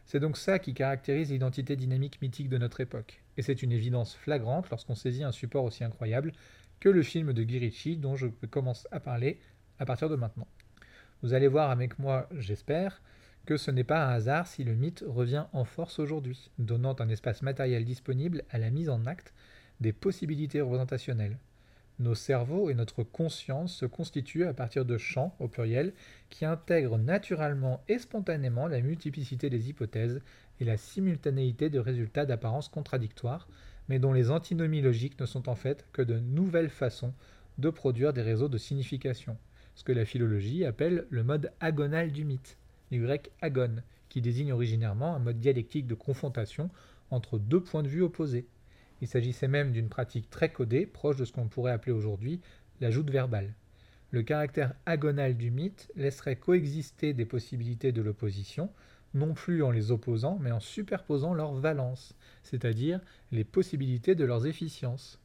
C'est 0.06 0.22
donc 0.22 0.38
ça 0.38 0.60
qui 0.60 0.74
caractérise 0.74 1.32
l'identité 1.32 1.76
dynamique 1.76 2.22
mythique 2.22 2.48
de 2.48 2.58
notre 2.58 2.80
époque, 2.80 3.22
et 3.36 3.42
c'est 3.42 3.62
une 3.62 3.74
évidence 3.74 4.16
flagrante 4.16 4.70
lorsqu'on 4.70 4.96
saisit 4.96 5.26
un 5.26 5.34
support 5.34 5.66
aussi 5.66 5.84
incroyable 5.84 6.32
que 6.80 6.88
le 6.88 7.04
film 7.04 7.34
de 7.34 7.44
Guy 7.44 7.98
dont 7.98 8.16
je 8.16 8.28
commence 8.50 8.88
à 8.92 9.02
parler 9.02 9.40
à 9.80 9.86
partir 9.86 10.10
de 10.10 10.16
maintenant. 10.16 10.48
Vous 11.22 11.34
allez 11.34 11.48
voir 11.48 11.72
avec 11.72 12.00
moi, 12.00 12.30
j'espère, 12.38 13.02
que 13.46 13.58
ce 13.58 13.72
n'est 13.72 13.84
pas 13.84 14.06
un 14.06 14.14
hasard 14.14 14.48
si 14.48 14.64
le 14.64 14.76
mythe 14.76 15.04
revient 15.08 15.46
en 15.54 15.66
force 15.66 16.00
aujourd'hui, 16.00 16.52
donnant 16.60 16.96
un 17.00 17.10
espace 17.10 17.42
matériel 17.42 17.86
disponible 17.86 18.44
à 18.50 18.60
la 18.60 18.70
mise 18.70 18.90
en 18.90 19.06
acte 19.06 19.34
des 19.80 19.94
possibilités 19.94 20.62
représentationnelles, 20.62 21.38
Nos 22.00 22.14
cerveaux 22.14 22.70
et 22.70 22.76
notre 22.76 23.02
conscience 23.02 23.76
se 23.76 23.86
constituent 23.88 24.46
à 24.46 24.54
partir 24.54 24.86
de 24.86 24.98
champs, 24.98 25.36
au 25.40 25.48
pluriel, 25.48 25.94
qui 26.30 26.46
intègrent 26.46 27.00
naturellement 27.00 27.84
et 27.88 27.98
spontanément 27.98 28.68
la 28.68 28.82
multiplicité 28.82 29.50
des 29.50 29.70
hypothèses 29.70 30.22
et 30.60 30.66
la 30.66 30.78
simultanéité 30.78 31.72
de 31.72 31.80
résultats 31.80 32.28
d'apparence 32.28 32.70
contradictoires, 32.70 33.48
mais 33.90 33.98
dont 33.98 34.14
les 34.14 34.30
antinomies 34.30 34.82
logiques 34.82 35.20
ne 35.20 35.26
sont 35.26 35.50
en 35.50 35.56
fait 35.56 35.88
que 35.92 36.04
de 36.04 36.20
nouvelles 36.20 36.70
façons 36.70 37.14
de 37.58 37.72
produire 37.72 38.14
des 38.14 38.22
réseaux 38.22 38.50
de 38.50 38.60
signification, 38.60 39.36
ce 39.74 39.84
que 39.84 39.92
la 39.92 40.06
philologie 40.06 40.66
appelle 40.66 41.08
le 41.10 41.24
mode 41.24 41.52
agonal 41.60 42.12
du 42.12 42.26
mythe, 42.26 42.58
du 42.92 43.02
grec 43.02 43.32
agon, 43.42 43.78
qui 44.10 44.22
désigne 44.22 44.54
originairement 44.54 45.16
un 45.16 45.20
mode 45.20 45.40
dialectique 45.40 45.88
de 45.88 45.96
confrontation 45.96 46.70
entre 47.10 47.40
deux 47.40 47.62
points 47.62 47.84
de 47.84 47.88
vue 47.88 48.04
opposés. 48.04 48.48
Il 49.02 49.08
s'agissait 49.08 49.48
même 49.48 49.72
d'une 49.72 49.90
pratique 49.90 50.30
très 50.30 50.50
codée, 50.50 50.86
proche 50.86 51.18
de 51.18 51.26
ce 51.26 51.32
qu'on 51.32 51.48
pourrait 51.48 51.72
appeler 51.72 51.92
aujourd'hui 51.92 52.42
l'ajoute 52.82 53.10
verbale. 53.10 53.54
Le 54.12 54.24
caractère 54.24 54.74
agonal 54.86 55.36
du 55.36 55.52
mythe 55.52 55.92
laisserait 55.96 56.38
coexister 56.38 57.14
des 57.14 57.26
possibilités 57.26 57.92
de 57.92 58.02
l'opposition, 58.02 58.70
non 59.14 59.34
plus 59.34 59.64
en 59.64 59.72
les 59.72 59.92
opposant, 59.92 60.38
mais 60.42 60.52
en 60.52 60.60
superposant 60.60 61.34
leurs 61.34 61.54
valences, 61.54 62.16
c'est-à-dire 62.44 63.02
les 63.32 63.44
possibilités 63.44 64.16
de 64.16 64.26
leurs 64.26 64.48
efficiences. 64.48 65.20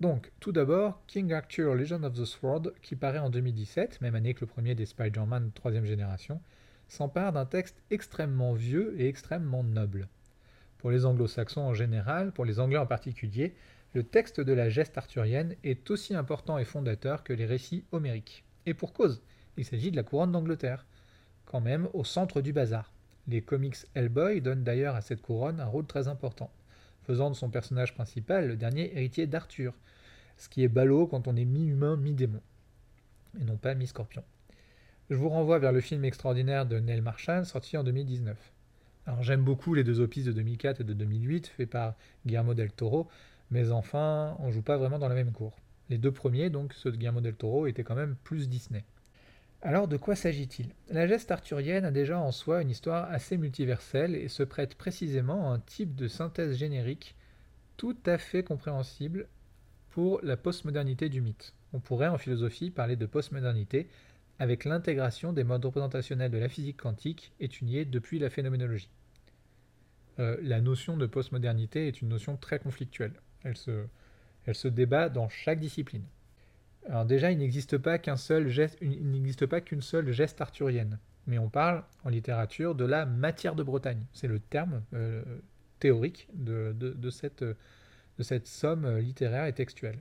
Donc, 0.00 0.32
tout 0.40 0.52
d'abord, 0.52 1.00
King 1.06 1.32
Arthur 1.32 1.74
Legend 1.74 2.04
of 2.04 2.14
the 2.14 2.24
Sword, 2.24 2.72
qui 2.82 2.96
paraît 2.96 3.18
en 3.18 3.30
2017, 3.30 4.00
même 4.00 4.16
année 4.16 4.34
que 4.34 4.40
le 4.40 4.48
premier 4.48 4.74
des 4.74 4.86
Spider-Man 4.86 5.52
troisième 5.54 5.86
génération, 5.86 6.40
s'empare 6.88 7.32
d'un 7.32 7.46
texte 7.46 7.80
extrêmement 7.90 8.54
vieux 8.54 8.94
et 9.00 9.08
extrêmement 9.08 9.62
noble. 9.62 10.08
Pour 10.84 10.90
les 10.90 11.06
anglo-saxons 11.06 11.62
en 11.62 11.72
général, 11.72 12.30
pour 12.30 12.44
les 12.44 12.60
anglais 12.60 12.76
en 12.76 12.84
particulier, 12.84 13.54
le 13.94 14.02
texte 14.02 14.38
de 14.38 14.52
la 14.52 14.68
geste 14.68 14.98
arthurienne 14.98 15.56
est 15.64 15.90
aussi 15.90 16.14
important 16.14 16.58
et 16.58 16.66
fondateur 16.66 17.24
que 17.24 17.32
les 17.32 17.46
récits 17.46 17.86
homériques. 17.90 18.44
Et 18.66 18.74
pour 18.74 18.92
cause, 18.92 19.22
il 19.56 19.64
s'agit 19.64 19.90
de 19.90 19.96
la 19.96 20.02
couronne 20.02 20.32
d'Angleterre, 20.32 20.84
quand 21.46 21.62
même 21.62 21.88
au 21.94 22.04
centre 22.04 22.42
du 22.42 22.52
bazar. 22.52 22.92
Les 23.28 23.40
comics 23.40 23.78
Hellboy 23.94 24.42
donnent 24.42 24.62
d'ailleurs 24.62 24.94
à 24.94 25.00
cette 25.00 25.22
couronne 25.22 25.58
un 25.58 25.64
rôle 25.64 25.86
très 25.86 26.06
important, 26.06 26.50
faisant 27.04 27.30
de 27.30 27.34
son 27.34 27.48
personnage 27.48 27.94
principal 27.94 28.46
le 28.46 28.56
dernier 28.56 28.94
héritier 28.94 29.26
d'Arthur, 29.26 29.72
ce 30.36 30.50
qui 30.50 30.64
est 30.64 30.68
ballot 30.68 31.06
quand 31.06 31.26
on 31.28 31.36
est 31.36 31.46
mi-humain, 31.46 31.96
mi-démon, 31.96 32.42
et 33.40 33.44
non 33.44 33.56
pas 33.56 33.74
mi-scorpion. 33.74 34.22
Je 35.08 35.16
vous 35.16 35.30
renvoie 35.30 35.58
vers 35.58 35.72
le 35.72 35.80
film 35.80 36.04
extraordinaire 36.04 36.66
de 36.66 36.78
Neil 36.78 37.00
Marshall 37.00 37.46
sorti 37.46 37.78
en 37.78 37.84
2019. 37.84 38.53
Alors 39.06 39.22
j'aime 39.22 39.44
beaucoup 39.44 39.74
les 39.74 39.84
deux 39.84 40.00
opus 40.00 40.24
de 40.24 40.32
2004 40.32 40.80
et 40.80 40.84
de 40.84 40.94
2008 40.94 41.46
faits 41.48 41.70
par 41.70 41.94
Guillermo 42.24 42.54
del 42.54 42.72
Toro, 42.72 43.08
mais 43.50 43.70
enfin 43.70 44.36
on 44.38 44.50
joue 44.50 44.62
pas 44.62 44.78
vraiment 44.78 44.98
dans 44.98 45.08
la 45.08 45.14
même 45.14 45.32
cour. 45.32 45.56
Les 45.90 45.98
deux 45.98 46.12
premiers, 46.12 46.48
donc 46.48 46.72
ceux 46.72 46.90
de 46.90 46.96
Guillermo 46.96 47.20
del 47.20 47.34
Toro, 47.34 47.66
étaient 47.66 47.84
quand 47.84 47.94
même 47.94 48.16
plus 48.24 48.48
Disney. 48.48 48.84
Alors 49.60 49.88
de 49.88 49.96
quoi 49.96 50.16
s'agit-il? 50.16 50.68
La 50.90 51.06
geste 51.06 51.30
arthurienne 51.30 51.84
a 51.84 51.90
déjà 51.90 52.18
en 52.18 52.32
soi 52.32 52.62
une 52.62 52.70
histoire 52.70 53.10
assez 53.10 53.36
multiverselle 53.36 54.14
et 54.14 54.28
se 54.28 54.42
prête 54.42 54.74
précisément 54.74 55.50
à 55.50 55.54
un 55.54 55.58
type 55.58 55.94
de 55.94 56.08
synthèse 56.08 56.56
générique 56.56 57.14
tout 57.76 57.96
à 58.06 58.18
fait 58.18 58.42
compréhensible 58.42 59.26
pour 59.90 60.20
la 60.22 60.36
postmodernité 60.36 61.08
du 61.08 61.20
mythe. 61.20 61.54
On 61.72 61.80
pourrait 61.80 62.08
en 62.08 62.18
philosophie 62.18 62.70
parler 62.70 62.96
de 62.96 63.06
postmodernité 63.06 63.88
avec 64.38 64.64
l'intégration 64.64 65.32
des 65.32 65.44
modes 65.44 65.64
représentationnels 65.64 66.30
de 66.30 66.38
la 66.38 66.48
physique 66.48 66.76
quantique 66.76 67.32
étudiés 67.40 67.84
depuis 67.84 68.18
la 68.18 68.30
phénoménologie. 68.30 68.90
Euh, 70.18 70.36
la 70.42 70.60
notion 70.60 70.96
de 70.96 71.06
postmodernité 71.06 71.88
est 71.88 72.00
une 72.00 72.08
notion 72.08 72.36
très 72.36 72.58
conflictuelle. 72.58 73.14
Elle 73.42 73.56
se, 73.56 74.68
débat 74.68 75.08
dans 75.08 75.28
chaque 75.28 75.60
discipline. 75.60 76.04
Alors 76.88 77.04
déjà, 77.04 77.30
il 77.30 77.38
n'existe 77.38 77.78
pas 77.78 77.98
qu'un 77.98 78.16
seul 78.16 78.48
geste, 78.48 78.78
il 78.80 79.10
n'existe 79.10 79.46
pas 79.46 79.60
qu'une 79.60 79.80
seule 79.80 80.12
geste 80.12 80.40
arthurienne, 80.40 80.98
mais 81.26 81.38
on 81.38 81.48
parle 81.48 81.82
en 82.04 82.10
littérature 82.10 82.74
de 82.74 82.84
la 82.84 83.06
matière 83.06 83.54
de 83.54 83.62
Bretagne. 83.62 84.04
C'est 84.12 84.28
le 84.28 84.38
terme 84.38 84.82
euh, 84.92 85.22
théorique 85.78 86.28
de 86.34 87.10
cette 87.10 88.46
somme 88.46 88.98
littéraire 88.98 89.46
et 89.46 89.52
textuelle. 89.52 89.98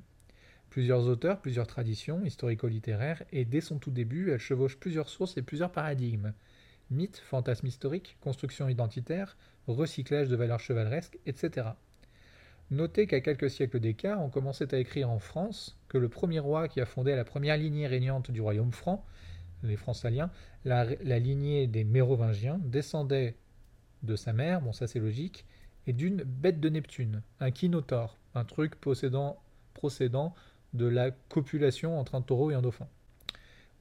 Plusieurs 0.74 1.06
auteurs, 1.08 1.40
plusieurs 1.40 1.68
traditions 1.68 2.26
historico-littéraires, 2.26 3.22
et 3.32 3.46
dès 3.46 3.62
son 3.62 3.78
tout 3.78 3.92
début, 3.92 4.32
elle 4.32 4.40
chevauche 4.40 4.76
plusieurs 4.76 5.08
sources 5.08 5.38
et 5.38 5.44
plusieurs 5.44 5.72
paradigmes. 5.72 6.34
Mythe, 6.90 7.18
fantasme 7.18 7.68
historique, 7.68 8.18
construction 8.22 8.68
identitaire, 8.68 9.38
recyclage 9.68 10.30
de 10.30 10.36
valeurs 10.36 10.60
chevaleresques, 10.60 11.20
etc. 11.28 11.68
Notez 12.72 13.06
qu'à 13.06 13.22
quelques 13.22 13.52
siècles 13.52 13.80
d'écart, 13.80 14.20
on 14.20 14.32
commençait 14.32 14.74
à 14.74 14.80
écrire 14.80 15.12
en 15.12 15.20
France 15.20 15.78
que 15.90 16.00
le 16.00 16.10
premier 16.10 16.40
roi 16.40 16.68
qui 16.68 16.82
a 16.82 16.88
fondé 16.88 17.16
la 17.16 17.24
première 17.24 17.56
lignée 17.56 17.86
régnante 17.86 18.32
du 18.32 18.42
royaume 18.42 18.72
franc, 18.72 19.06
les 19.62 19.78
Francs-Saliens, 19.78 20.32
la, 20.66 20.86
lignée 21.20 21.68
des 21.68 21.84
Mérovingiens, 21.84 22.60
descendait 22.64 23.36
de 24.02 24.16
sa 24.16 24.34
mère, 24.34 24.60
bon 24.60 24.74
ça 24.74 24.88
c'est 24.88 25.00
logique, 25.00 25.46
et 25.86 25.94
d'une 25.94 26.24
bête 26.24 26.60
de 26.60 26.70
Neptune, 26.70 27.22
un 27.40 27.52
kinotaure, 27.52 28.18
un 28.34 28.44
truc 28.44 28.74
possédant, 28.74 29.40
procédant 29.76 30.34
de 30.74 30.86
la 30.86 31.12
copulation 31.12 32.00
entre 32.00 32.16
un 32.16 32.22
taureau 32.22 32.52
et 32.52 32.56
un 32.56 32.62
dauphin. 32.62 32.88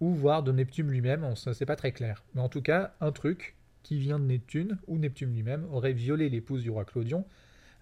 Ou 0.00 0.14
voire 0.14 0.42
de 0.42 0.52
Neptune 0.52 0.88
lui-même, 0.88 1.36
ça 1.36 1.54
c'est 1.54 1.66
pas 1.66 1.76
très 1.76 1.92
clair. 1.92 2.24
Mais 2.34 2.40
en 2.40 2.48
tout 2.48 2.62
cas, 2.62 2.94
un 3.00 3.12
truc 3.12 3.56
qui 3.82 3.98
vient 3.98 4.18
de 4.18 4.24
Neptune, 4.24 4.78
ou 4.86 4.98
Neptune 4.98 5.32
lui-même, 5.32 5.66
aurait 5.72 5.92
violé 5.92 6.28
l'épouse 6.28 6.62
du 6.62 6.70
roi 6.70 6.84
Clodion, 6.84 7.24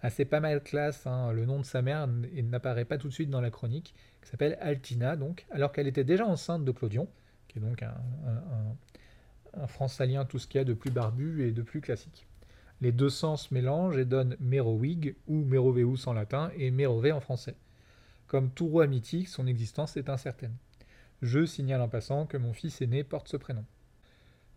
assez 0.03 0.25
pas 0.25 0.41
mal 0.41 0.63
classe, 0.63 1.07
hein. 1.07 1.33
le 1.33 1.45
nom 1.45 1.59
de 1.59 1.65
sa 1.65 1.83
mère 1.83 2.09
n'apparaît 2.09 2.85
pas 2.85 2.99
tout 2.99 3.09
de 3.09 3.13
suite 3.13 3.31
dans 3.31 3.41
la 3.41 3.51
chronique, 3.51 3.95
qui 4.23 4.31
s'appelle 4.31 4.57
Altina, 4.61 5.17
donc, 5.17 5.47
alors 5.51 5.73
qu'elle 5.73 5.87
était 5.87 6.05
déjà 6.05 6.27
enceinte 6.27 6.65
de 6.65 6.73
Clodion, 6.73 7.09
qui 7.49 7.59
est 7.59 7.63
donc 7.63 7.83
un, 7.83 7.95
un, 8.27 9.61
un 9.63 10.25
tout 10.25 10.39
ce 10.39 10.47
qu'il 10.47 10.59
y 10.59 10.63
a 10.63 10.65
de 10.65 10.75
plus 10.75 10.91
barbu 10.91 11.47
et 11.47 11.53
de 11.53 11.63
plus 11.63 11.81
classique. 11.81 12.27
Les 12.81 12.93
deux 12.93 13.11
sens 13.11 13.51
mélangent 13.51 13.99
et 13.99 14.05
donnent 14.07 14.37
Merowig, 14.41 15.17
ou 15.27 15.45
Meroveus 15.45 16.07
en 16.07 16.15
latin, 16.15 16.51
et 16.57 16.71
Merové 16.71 17.13
en 17.13 17.21
français. 17.21 17.57
Comme 18.31 18.53
tout 18.53 18.69
roi 18.69 18.87
mythique, 18.87 19.27
son 19.27 19.49
existence 19.49 19.97
est 19.97 20.09
incertaine. 20.09 20.55
Je 21.21 21.45
signale 21.45 21.81
en 21.81 21.89
passant 21.89 22.27
que 22.27 22.37
mon 22.37 22.53
fils 22.53 22.81
aîné 22.81 23.03
porte 23.03 23.27
ce 23.27 23.37
prénom. 23.37 23.65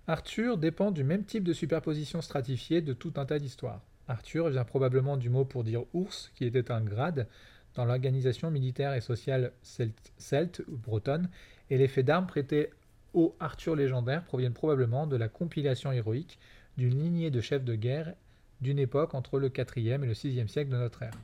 Arthur 0.05 0.59
dépend 0.59 0.91
du 0.91 1.03
même 1.03 1.23
type 1.23 1.43
de 1.43 1.53
superposition 1.53 2.21
stratifiée 2.21 2.81
de 2.81 2.93
tout 2.93 3.13
un 3.15 3.25
tas 3.25 3.39
d'histoires. 3.39 3.81
Arthur 4.07 4.49
vient 4.49 4.63
probablement 4.63 5.17
du 5.17 5.31
mot 5.31 5.43
pour 5.43 5.63
dire 5.63 5.85
ours, 5.95 6.31
qui 6.35 6.45
était 6.45 6.71
un 6.71 6.81
grade 6.81 7.27
dans 7.73 7.83
l'organisation 7.83 8.51
militaire 8.51 8.93
et 8.93 9.01
sociale 9.01 9.53
celte, 9.63 10.61
ou 10.67 10.77
bretonne, 10.77 11.27
et 11.71 11.79
les 11.79 11.87
faits 11.87 12.05
d'armes 12.05 12.27
prêtés 12.27 12.69
au 13.15 13.35
Arthur 13.39 13.75
légendaire 13.75 14.23
proviennent 14.23 14.53
probablement 14.53 15.07
de 15.07 15.15
la 15.15 15.29
compilation 15.29 15.91
héroïque 15.91 16.37
d'une 16.77 17.01
lignée 17.01 17.31
de 17.31 17.41
chefs 17.41 17.65
de 17.65 17.73
guerre 17.73 18.13
d'une 18.61 18.77
époque 18.77 19.15
entre 19.15 19.39
le 19.39 19.49
4e 19.49 20.03
et 20.03 20.05
le 20.05 20.13
6e 20.13 20.47
siècle 20.47 20.69
de 20.69 20.77
notre 20.77 21.01
ère. 21.01 21.17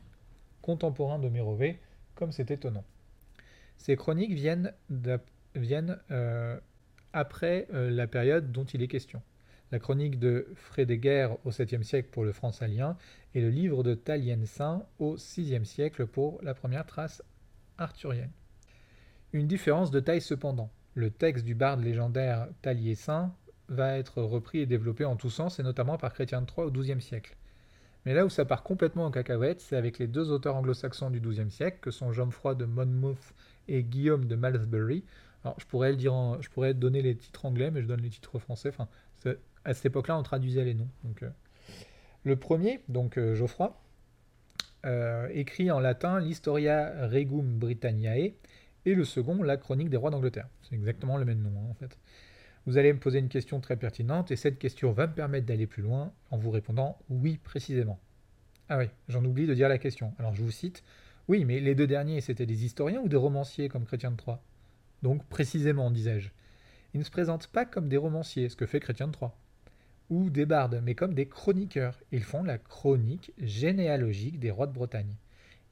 Contemporain 0.64 1.20
de 1.20 1.30
Mérové, 1.30 1.80
c'est 2.32 2.52
étonnant. 2.52 2.84
Ces 3.78 3.96
chroniques 3.96 4.34
viennent, 4.34 4.74
euh, 6.12 6.60
après 7.14 7.68
euh, 7.74 7.90
la 7.90 8.08
période 8.08 8.52
dont 8.52 8.66
il 8.66 8.82
est 8.82 8.88
question 8.88 9.22
la 9.72 9.80
chronique 9.80 10.20
de 10.20 10.48
Frédéguerre 10.56 11.38
au 11.46 11.52
7e 11.52 11.84
siècle 11.84 12.10
pour 12.12 12.24
le 12.24 12.32
franc-salien 12.32 12.98
et 13.36 13.42
le 13.42 13.50
livre 13.50 13.84
de 13.84 13.94
Talien-Saint 13.94 14.84
au 14.98 15.16
6e 15.16 15.64
siècle 15.64 16.08
pour 16.08 16.40
la 16.42 16.54
première 16.54 16.86
trace 16.86 17.24
arthurienne. 17.78 18.32
Une 19.32 19.48
différence 19.48 19.92
de 19.92 20.00
taille 20.00 20.22
cependant. 20.22 20.72
Le 20.96 21.12
texte 21.12 21.46
du 21.46 21.54
barde 21.54 21.84
légendaire 21.84 22.48
Talier-Saint 22.64 23.34
va 23.68 23.98
être 23.98 24.24
repris 24.24 24.60
et 24.60 24.66
développé 24.66 25.06
en 25.06 25.16
tous 25.16 25.30
sens 25.30 25.60
et 25.60 25.64
notamment 25.64 25.98
par 25.98 26.14
Chrétien 26.14 26.44
Troyes 26.44 26.66
au 26.66 26.72
XIIe 26.72 27.02
siècle. 27.02 27.38
Mais 28.06 28.14
là 28.14 28.26
où 28.26 28.30
ça 28.30 28.46
part 28.46 28.64
complètement 28.64 29.06
en 29.06 29.12
cacahuète, 29.12 29.62
c'est 29.62 29.76
avec 29.76 30.00
les 30.00 30.08
deux 30.08 30.32
auteurs 30.32 30.56
anglo-saxons 30.56 31.10
du 31.10 31.20
XIIe 31.20 31.52
siècle, 31.52 31.80
que 31.82 31.92
sont 31.92 32.12
Geoffroy 32.12 32.56
de 32.56 32.66
Monmouth 32.66 33.34
et 33.68 33.84
Guillaume 33.84 34.26
de 34.26 34.36
Malmesbury. 34.36 35.04
Alors, 35.44 35.60
je 35.60 35.66
pourrais, 35.66 35.96
dire 35.96 36.14
je 36.42 36.50
pourrais 36.50 36.74
donner 36.74 37.02
les 37.02 37.16
titres 37.16 37.46
anglais, 37.46 37.72
mais 37.72 37.82
je 37.82 37.88
donne 37.88 38.02
les 38.02 38.10
titres 38.10 38.40
français. 38.40 38.70
Enfin, 38.70 38.88
à 39.66 39.74
cette 39.74 39.86
époque-là, 39.86 40.18
on 40.18 40.24
traduisait 40.24 40.64
les 40.64 40.74
noms. 40.74 40.90
Donc, 41.04 41.24
euh, 41.24 41.30
le 42.24 42.36
premier, 42.36 42.82
donc 42.88 43.18
euh, 43.18 43.36
Geoffroy, 43.36 43.76
euh, 44.86 45.28
écrit 45.34 45.72
en 45.72 45.80
latin 45.80 46.20
l'Historia 46.20 47.08
Regum 47.08 47.58
Britanniae, 47.58 48.34
et 48.86 48.96
le 48.96 49.04
second, 49.04 49.44
la 49.44 49.58
Chronique 49.58 49.90
des 49.90 49.98
rois 49.98 50.10
d'Angleterre. 50.10 50.48
C'est 50.62 50.76
exactement 50.76 51.18
le 51.18 51.26
même 51.26 51.42
nom, 51.42 51.52
hein, 51.58 51.68
en 51.70 51.74
fait. 51.74 51.98
Vous 52.66 52.78
allez 52.78 52.94
me 52.94 53.00
poser 53.00 53.20
une 53.20 53.30
question 53.30 53.60
très 53.60 53.78
pertinente, 53.78 54.32
et 54.32 54.36
cette 54.36 54.60
question 54.60 54.92
va 54.92 55.08
me 55.08 55.14
permettre 55.14 55.46
d'aller 55.46 55.68
plus 55.68 55.82
loin 55.82 56.14
en 56.32 56.38
vous 56.38 56.52
répondant 56.52 56.98
oui 57.10 57.38
précisément. 57.38 58.00
Ah 58.68 58.78
oui, 58.78 58.86
j'en 59.08 59.26
oublie 59.26 59.48
de 59.48 59.54
dire 59.54 59.70
la 59.70 59.78
question. 59.78 60.14
Alors 60.20 60.36
je 60.36 60.44
vous 60.44 60.52
cite. 60.52 60.84
Oui, 61.28 61.46
mais 61.46 61.60
les 61.60 61.76
deux 61.76 61.88
derniers, 61.88 62.22
c'était 62.22 62.46
des 62.46 62.66
historiens 62.66 63.02
ou 63.02 63.08
des 63.08 63.16
romanciers 63.16 63.70
comme 63.70 63.86
Chrétien 63.86 64.12
de 64.12 64.18
Troyes? 64.18 64.42
Donc 65.04 65.26
précisément, 65.26 65.92
disais-je. 65.92 66.30
Ils 66.94 67.00
ne 67.00 67.04
se 67.06 67.12
présentent 67.12 67.48
pas 67.48 67.66
comme 67.66 67.88
des 67.88 67.98
romanciers, 67.98 68.50
ce 68.50 68.56
que 68.56 68.66
fait 68.66 68.80
Chrétien 68.80 69.08
de 69.08 69.14
Troyes 69.14 69.36
ou 70.10 70.30
des 70.30 70.46
bardes, 70.46 70.82
mais 70.84 70.96
comme 70.96 71.14
des 71.14 71.28
chroniqueurs. 71.28 72.00
Ils 72.12 72.24
font 72.24 72.44
la 72.44 72.58
chronique 72.58 73.32
généalogique 73.38 74.40
des 74.40 74.52
rois 74.52 74.68
de 74.68 74.74
Bretagne. 74.74 75.16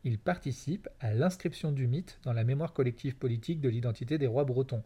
il 0.03 0.19
participe 0.19 0.87
à 0.99 1.13
l'inscription 1.13 1.71
du 1.71 1.87
mythe 1.87 2.19
dans 2.23 2.33
la 2.33 2.43
mémoire 2.43 2.73
collective 2.73 3.15
politique 3.15 3.59
de 3.59 3.69
l'identité 3.69 4.17
des 4.17 4.27
rois 4.27 4.45
bretons. 4.45 4.83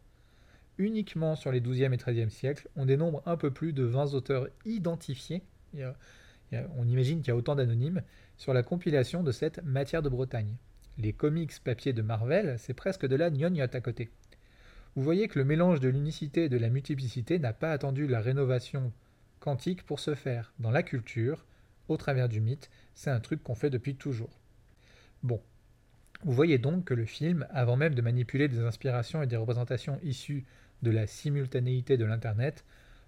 Uniquement 0.77 1.35
sur 1.35 1.51
les 1.51 1.61
XIIe 1.61 1.93
et 1.93 1.97
XIIIe 1.97 2.31
siècles, 2.31 2.67
on 2.75 2.85
dénombre 2.85 3.21
un 3.25 3.37
peu 3.37 3.51
plus 3.51 3.73
de 3.73 3.83
20 3.83 4.13
auteurs 4.13 4.47
identifiés, 4.65 5.43
on 6.53 6.87
imagine 6.87 7.19
qu'il 7.19 7.29
y 7.29 7.31
a 7.31 7.35
autant 7.35 7.55
d'anonymes, 7.55 8.01
sur 8.37 8.53
la 8.53 8.63
compilation 8.63 9.23
de 9.23 9.31
cette 9.31 9.63
matière 9.63 10.01
de 10.01 10.09
Bretagne. 10.09 10.55
Les 10.97 11.13
comics 11.13 11.63
papier 11.63 11.93
de 11.93 12.01
Marvel, 12.01 12.55
c'est 12.57 12.73
presque 12.73 13.05
de 13.05 13.15
la 13.15 13.29
gnognotte 13.29 13.75
à 13.75 13.81
côté. 13.81 14.09
Vous 14.95 15.03
voyez 15.03 15.27
que 15.27 15.39
le 15.39 15.45
mélange 15.45 15.79
de 15.79 15.87
l'unicité 15.87 16.45
et 16.45 16.49
de 16.49 16.57
la 16.57 16.69
multiplicité 16.69 17.39
n'a 17.39 17.53
pas 17.53 17.71
attendu 17.71 18.07
la 18.07 18.19
rénovation 18.19 18.91
quantique 19.39 19.83
pour 19.83 19.99
se 19.99 20.15
faire. 20.15 20.53
Dans 20.59 20.71
la 20.71 20.83
culture, 20.83 21.45
au 21.87 21.97
travers 21.97 22.27
du 22.27 22.41
mythe, 22.41 22.69
c'est 22.93 23.09
un 23.09 23.19
truc 23.19 23.41
qu'on 23.43 23.55
fait 23.55 23.69
depuis 23.69 23.95
toujours. 23.95 24.39
Bon. 25.23 25.41
Vous 26.23 26.33
voyez 26.33 26.59
donc 26.59 26.85
que 26.85 26.93
le 26.93 27.05
film, 27.05 27.47
avant 27.51 27.77
même 27.77 27.95
de 27.95 28.01
manipuler 28.01 28.47
des 28.47 28.59
inspirations 28.59 29.23
et 29.23 29.27
des 29.27 29.37
représentations 29.37 29.99
issues 30.03 30.45
de 30.83 30.91
la 30.91 31.07
simultanéité 31.07 31.97
de 31.97 32.05
l'Internet, 32.05 32.63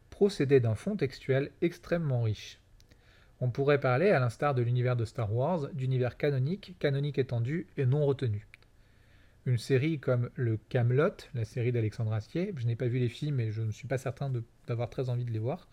procédait 0.09 0.59
d'un 0.59 0.73
fond 0.73 0.95
textuel 0.95 1.51
extrêmement 1.61 2.23
riche. 2.23 2.59
On 3.39 3.49
pourrait 3.49 3.79
parler, 3.79 4.09
à 4.09 4.19
l'instar 4.19 4.55
de 4.55 4.61
l'univers 4.61 4.95
de 4.95 5.05
Star 5.05 5.33
Wars, 5.33 5.67
d'univers 5.73 6.17
canonique, 6.17 6.75
canonique 6.79 7.19
étendu 7.19 7.67
et 7.77 7.85
non 7.85 8.05
retenu. 8.05 8.47
Une 9.45 9.57
série 9.57 9.99
comme 9.99 10.29
le 10.35 10.57
Camelot, 10.69 11.17
la 11.35 11.45
série 11.45 11.71
d'Alexandre 11.71 12.13
Astier, 12.13 12.53
je 12.55 12.65
n'ai 12.65 12.75
pas 12.75 12.87
vu 12.87 12.97
les 12.97 13.09
films 13.09 13.39
et 13.39 13.51
je 13.51 13.61
ne 13.61 13.71
suis 13.71 13.87
pas 13.87 13.97
certain 13.97 14.31
d'avoir 14.67 14.89
très 14.89 15.09
envie 15.09 15.25
de 15.25 15.31
les 15.31 15.39
voir, 15.39 15.67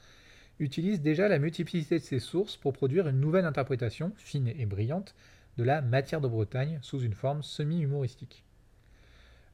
utilise 0.58 1.00
déjà 1.00 1.28
la 1.28 1.38
multiplicité 1.38 1.98
de 1.98 2.04
ses 2.04 2.18
sources 2.18 2.56
pour 2.56 2.72
produire 2.72 3.08
une 3.08 3.20
nouvelle 3.20 3.46
interprétation, 3.46 4.12
fine 4.16 4.48
et 4.48 4.66
brillante, 4.66 5.14
de 5.56 5.64
la 5.64 5.82
matière 5.82 6.20
de 6.20 6.28
Bretagne 6.28 6.78
sous 6.82 7.00
une 7.00 7.14
forme 7.14 7.42
semi-humoristique. 7.42 8.44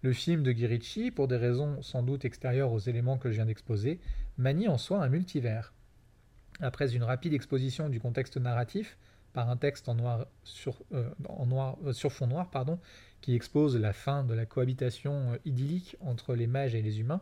Le 0.03 0.13
film 0.13 0.43
de 0.43 0.53
Guy 0.53 1.11
pour 1.11 1.27
des 1.27 1.37
raisons 1.37 1.83
sans 1.83 2.03
doute 2.03 2.25
extérieures 2.25 2.73
aux 2.73 2.79
éléments 2.79 3.19
que 3.19 3.31
je 3.31 3.37
viens 3.37 3.47
d'exposer, 3.47 3.99
manie 4.39 4.69
en 4.69 4.79
soi 4.79 5.03
un 5.03 5.09
multivers. 5.09 5.73
Après 6.61 6.95
une 6.95 7.03
rapide 7.03 7.35
exposition 7.35 7.89
du 7.89 8.01
contexte 8.01 8.37
narratif, 8.37 8.97
par 9.37 9.51
un 9.51 9.57
texte 9.59 9.89
en 9.91 9.95
noir 9.95 10.27
sur, 10.45 10.77
euh, 10.95 11.11
euh, 11.21 11.93
fond 12.09 12.27
noir 12.27 12.49
pardon, 12.49 12.79
qui 13.21 13.35
expose 13.35 13.77
la 13.77 13.93
fin 13.93 14.25
de 14.25 14.33
la 14.33 14.47
cohabitation 14.47 15.33
euh, 15.33 15.37
idyllique 15.45 15.97
entre 16.01 16.35
les 16.35 16.47
mages 16.47 16.75
et 16.75 16.81
les 16.81 17.01
humains, 17.01 17.21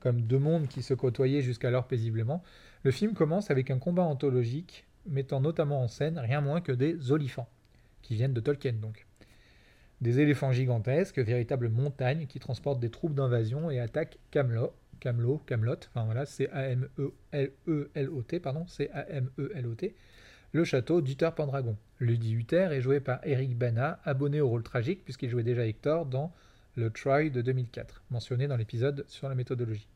comme 0.00 0.20
deux 0.20 0.38
mondes 0.38 0.68
qui 0.68 0.82
se 0.82 0.92
côtoyaient 0.92 1.40
jusqu'alors 1.40 1.86
paisiblement, 1.86 2.42
le 2.82 2.90
film 2.90 3.14
commence 3.14 3.50
avec 3.50 3.70
un 3.70 3.78
combat 3.78 4.02
anthologique 4.02 4.84
mettant 5.06 5.40
notamment 5.40 5.82
en 5.82 5.88
scène 5.88 6.18
rien 6.18 6.42
moins 6.42 6.60
que 6.60 6.72
des 6.72 7.10
olifants, 7.10 7.48
qui 8.06 8.14
viennent 8.14 8.32
de 8.32 8.40
Tolkien 8.40 8.74
donc. 8.74 9.04
Des 10.00 10.20
éléphants 10.20 10.52
gigantesques, 10.52 11.18
véritables 11.18 11.68
montagnes 11.68 12.26
qui 12.26 12.38
transportent 12.38 12.78
des 12.78 12.90
troupes 12.90 13.14
d'invasion 13.14 13.68
et 13.70 13.80
attaquent 13.80 14.18
Camelot, 14.30 14.72
Camelot, 15.00 15.38
Camelot, 15.46 15.78
enfin 15.88 16.04
voilà, 16.04 16.24
c'est 16.24 16.48
A-M-E-L-E-L-O-T, 16.50 18.40
pardon, 18.40 18.64
c'est 18.68 18.90
A-M-E-L-O-T, 18.90 19.94
le 20.52 20.64
château 20.64 21.00
d'Uther 21.00 21.34
Pendragon. 21.34 21.76
Dit 22.00 22.34
Uther 22.34 22.68
est 22.70 22.80
joué 22.80 23.00
par 23.00 23.26
Eric 23.26 23.56
Bana, 23.56 23.98
abonné 24.04 24.40
au 24.40 24.48
rôle 24.48 24.62
tragique 24.62 25.02
puisqu'il 25.02 25.30
jouait 25.30 25.42
déjà 25.42 25.66
Hector 25.66 26.06
dans 26.06 26.32
le 26.76 26.90
Troy 26.90 27.30
de 27.30 27.42
2004, 27.42 28.04
mentionné 28.10 28.46
dans 28.46 28.56
l'épisode 28.56 29.04
sur 29.08 29.28
la 29.28 29.34
méthodologie. 29.34 29.88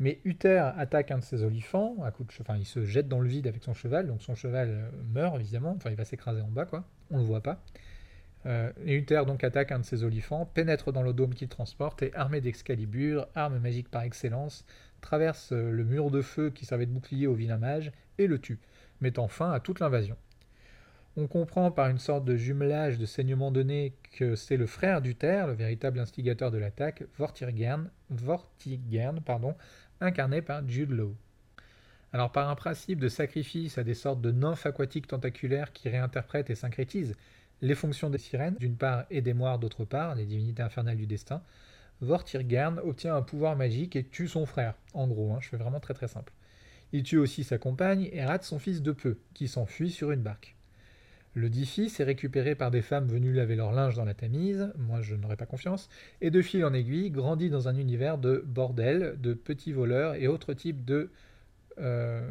Mais 0.00 0.20
Uther 0.24 0.70
attaque 0.76 1.10
un 1.10 1.18
de 1.18 1.24
ses 1.24 1.42
olifants, 1.42 1.96
à 2.04 2.10
de 2.10 2.16
enfin, 2.40 2.56
il 2.56 2.64
se 2.64 2.84
jette 2.84 3.08
dans 3.08 3.20
le 3.20 3.28
vide 3.28 3.48
avec 3.48 3.64
son 3.64 3.74
cheval, 3.74 4.06
donc 4.06 4.22
son 4.22 4.36
cheval 4.36 4.68
euh, 4.70 4.90
meurt 5.12 5.40
évidemment, 5.40 5.74
enfin 5.76 5.90
il 5.90 5.96
va 5.96 6.04
s'écraser 6.04 6.40
en 6.40 6.48
bas 6.48 6.66
quoi, 6.66 6.84
on 7.10 7.18
le 7.18 7.24
voit 7.24 7.42
pas. 7.42 7.60
Euh, 8.46 8.70
et 8.84 8.94
Uther 8.94 9.22
donc 9.26 9.42
attaque 9.42 9.72
un 9.72 9.80
de 9.80 9.84
ses 9.84 10.04
olifants, 10.04 10.46
pénètre 10.46 10.92
dans 10.92 11.02
le 11.02 11.12
dôme 11.12 11.34
qu'il 11.34 11.48
transporte 11.48 12.02
et 12.02 12.14
armé 12.14 12.40
d'Excalibur, 12.40 13.26
arme 13.34 13.58
magique 13.58 13.90
par 13.90 14.02
excellence, 14.02 14.64
traverse 15.00 15.50
euh, 15.52 15.72
le 15.72 15.84
mur 15.84 16.10
de 16.12 16.22
feu 16.22 16.50
qui 16.50 16.64
servait 16.64 16.86
de 16.86 16.92
bouclier 16.92 17.26
au 17.26 17.34
vilain 17.34 17.58
mage 17.58 17.90
et 18.18 18.28
le 18.28 18.38
tue, 18.38 18.60
mettant 19.00 19.26
fin 19.26 19.50
à 19.50 19.58
toute 19.58 19.80
l'invasion. 19.80 20.16
On 21.16 21.26
comprend 21.26 21.72
par 21.72 21.88
une 21.88 21.98
sorte 21.98 22.24
de 22.24 22.36
jumelage 22.36 22.96
de 22.96 23.04
saignement 23.04 23.50
donné 23.50 23.92
que 24.12 24.36
c'est 24.36 24.56
le 24.56 24.66
frère 24.66 25.02
d'Uther, 25.02 25.48
le 25.48 25.52
véritable 25.52 25.98
instigateur 25.98 26.52
de 26.52 26.58
l'attaque, 26.58 27.02
Vortigern, 27.16 27.90
Vortigern 28.08 29.20
pardon, 29.22 29.56
incarné 30.00 30.42
par 30.42 30.66
Jude 30.68 30.90
Law. 30.90 31.14
Alors 32.12 32.32
par 32.32 32.48
un 32.48 32.54
principe 32.54 33.00
de 33.00 33.08
sacrifice 33.08 33.78
à 33.78 33.84
des 33.84 33.94
sortes 33.94 34.20
de 34.20 34.32
nymphes 34.32 34.66
aquatiques 34.66 35.06
tentaculaires 35.06 35.72
qui 35.72 35.88
réinterprètent 35.88 36.50
et 36.50 36.54
syncrétisent 36.54 37.14
les 37.60 37.74
fonctions 37.74 38.10
des 38.10 38.18
sirènes, 38.18 38.56
d'une 38.60 38.76
part, 38.76 39.04
et 39.10 39.20
des 39.20 39.34
moires, 39.34 39.58
d'autre 39.58 39.84
part, 39.84 40.14
les 40.14 40.26
divinités 40.26 40.62
infernales 40.62 40.96
du 40.96 41.06
destin, 41.06 41.42
Vortigern 42.00 42.78
obtient 42.78 43.16
un 43.16 43.22
pouvoir 43.22 43.56
magique 43.56 43.96
et 43.96 44.04
tue 44.04 44.28
son 44.28 44.46
frère, 44.46 44.74
en 44.94 45.08
gros, 45.08 45.32
hein, 45.32 45.38
je 45.40 45.48
fais 45.48 45.56
vraiment 45.56 45.80
très 45.80 45.94
très 45.94 46.06
simple. 46.06 46.32
Il 46.92 47.02
tue 47.02 47.18
aussi 47.18 47.42
sa 47.42 47.58
compagne 47.58 48.08
et 48.12 48.24
rate 48.24 48.44
son 48.44 48.58
fils 48.58 48.82
de 48.82 48.92
peu, 48.92 49.18
qui 49.34 49.48
s'enfuit 49.48 49.90
sur 49.90 50.12
une 50.12 50.22
barque. 50.22 50.57
Le 51.34 51.46
est 51.46 52.04
récupéré 52.04 52.54
par 52.54 52.70
des 52.70 52.82
femmes 52.82 53.06
venues 53.06 53.32
laver 53.32 53.54
leur 53.54 53.72
linge 53.72 53.94
dans 53.94 54.04
la 54.04 54.14
Tamise, 54.14 54.72
moi 54.76 55.02
je 55.02 55.14
n'aurais 55.14 55.36
pas 55.36 55.46
confiance, 55.46 55.88
et 56.20 56.30
de 56.30 56.42
fil 56.42 56.64
en 56.64 56.72
aiguille 56.72 57.10
grandit 57.10 57.50
dans 57.50 57.68
un 57.68 57.76
univers 57.76 58.18
de 58.18 58.42
bordel, 58.46 59.16
de 59.20 59.34
petits 59.34 59.72
voleurs 59.72 60.14
et 60.14 60.26
autres 60.26 60.54
types 60.54 60.84
de, 60.84 61.10
euh, 61.78 62.28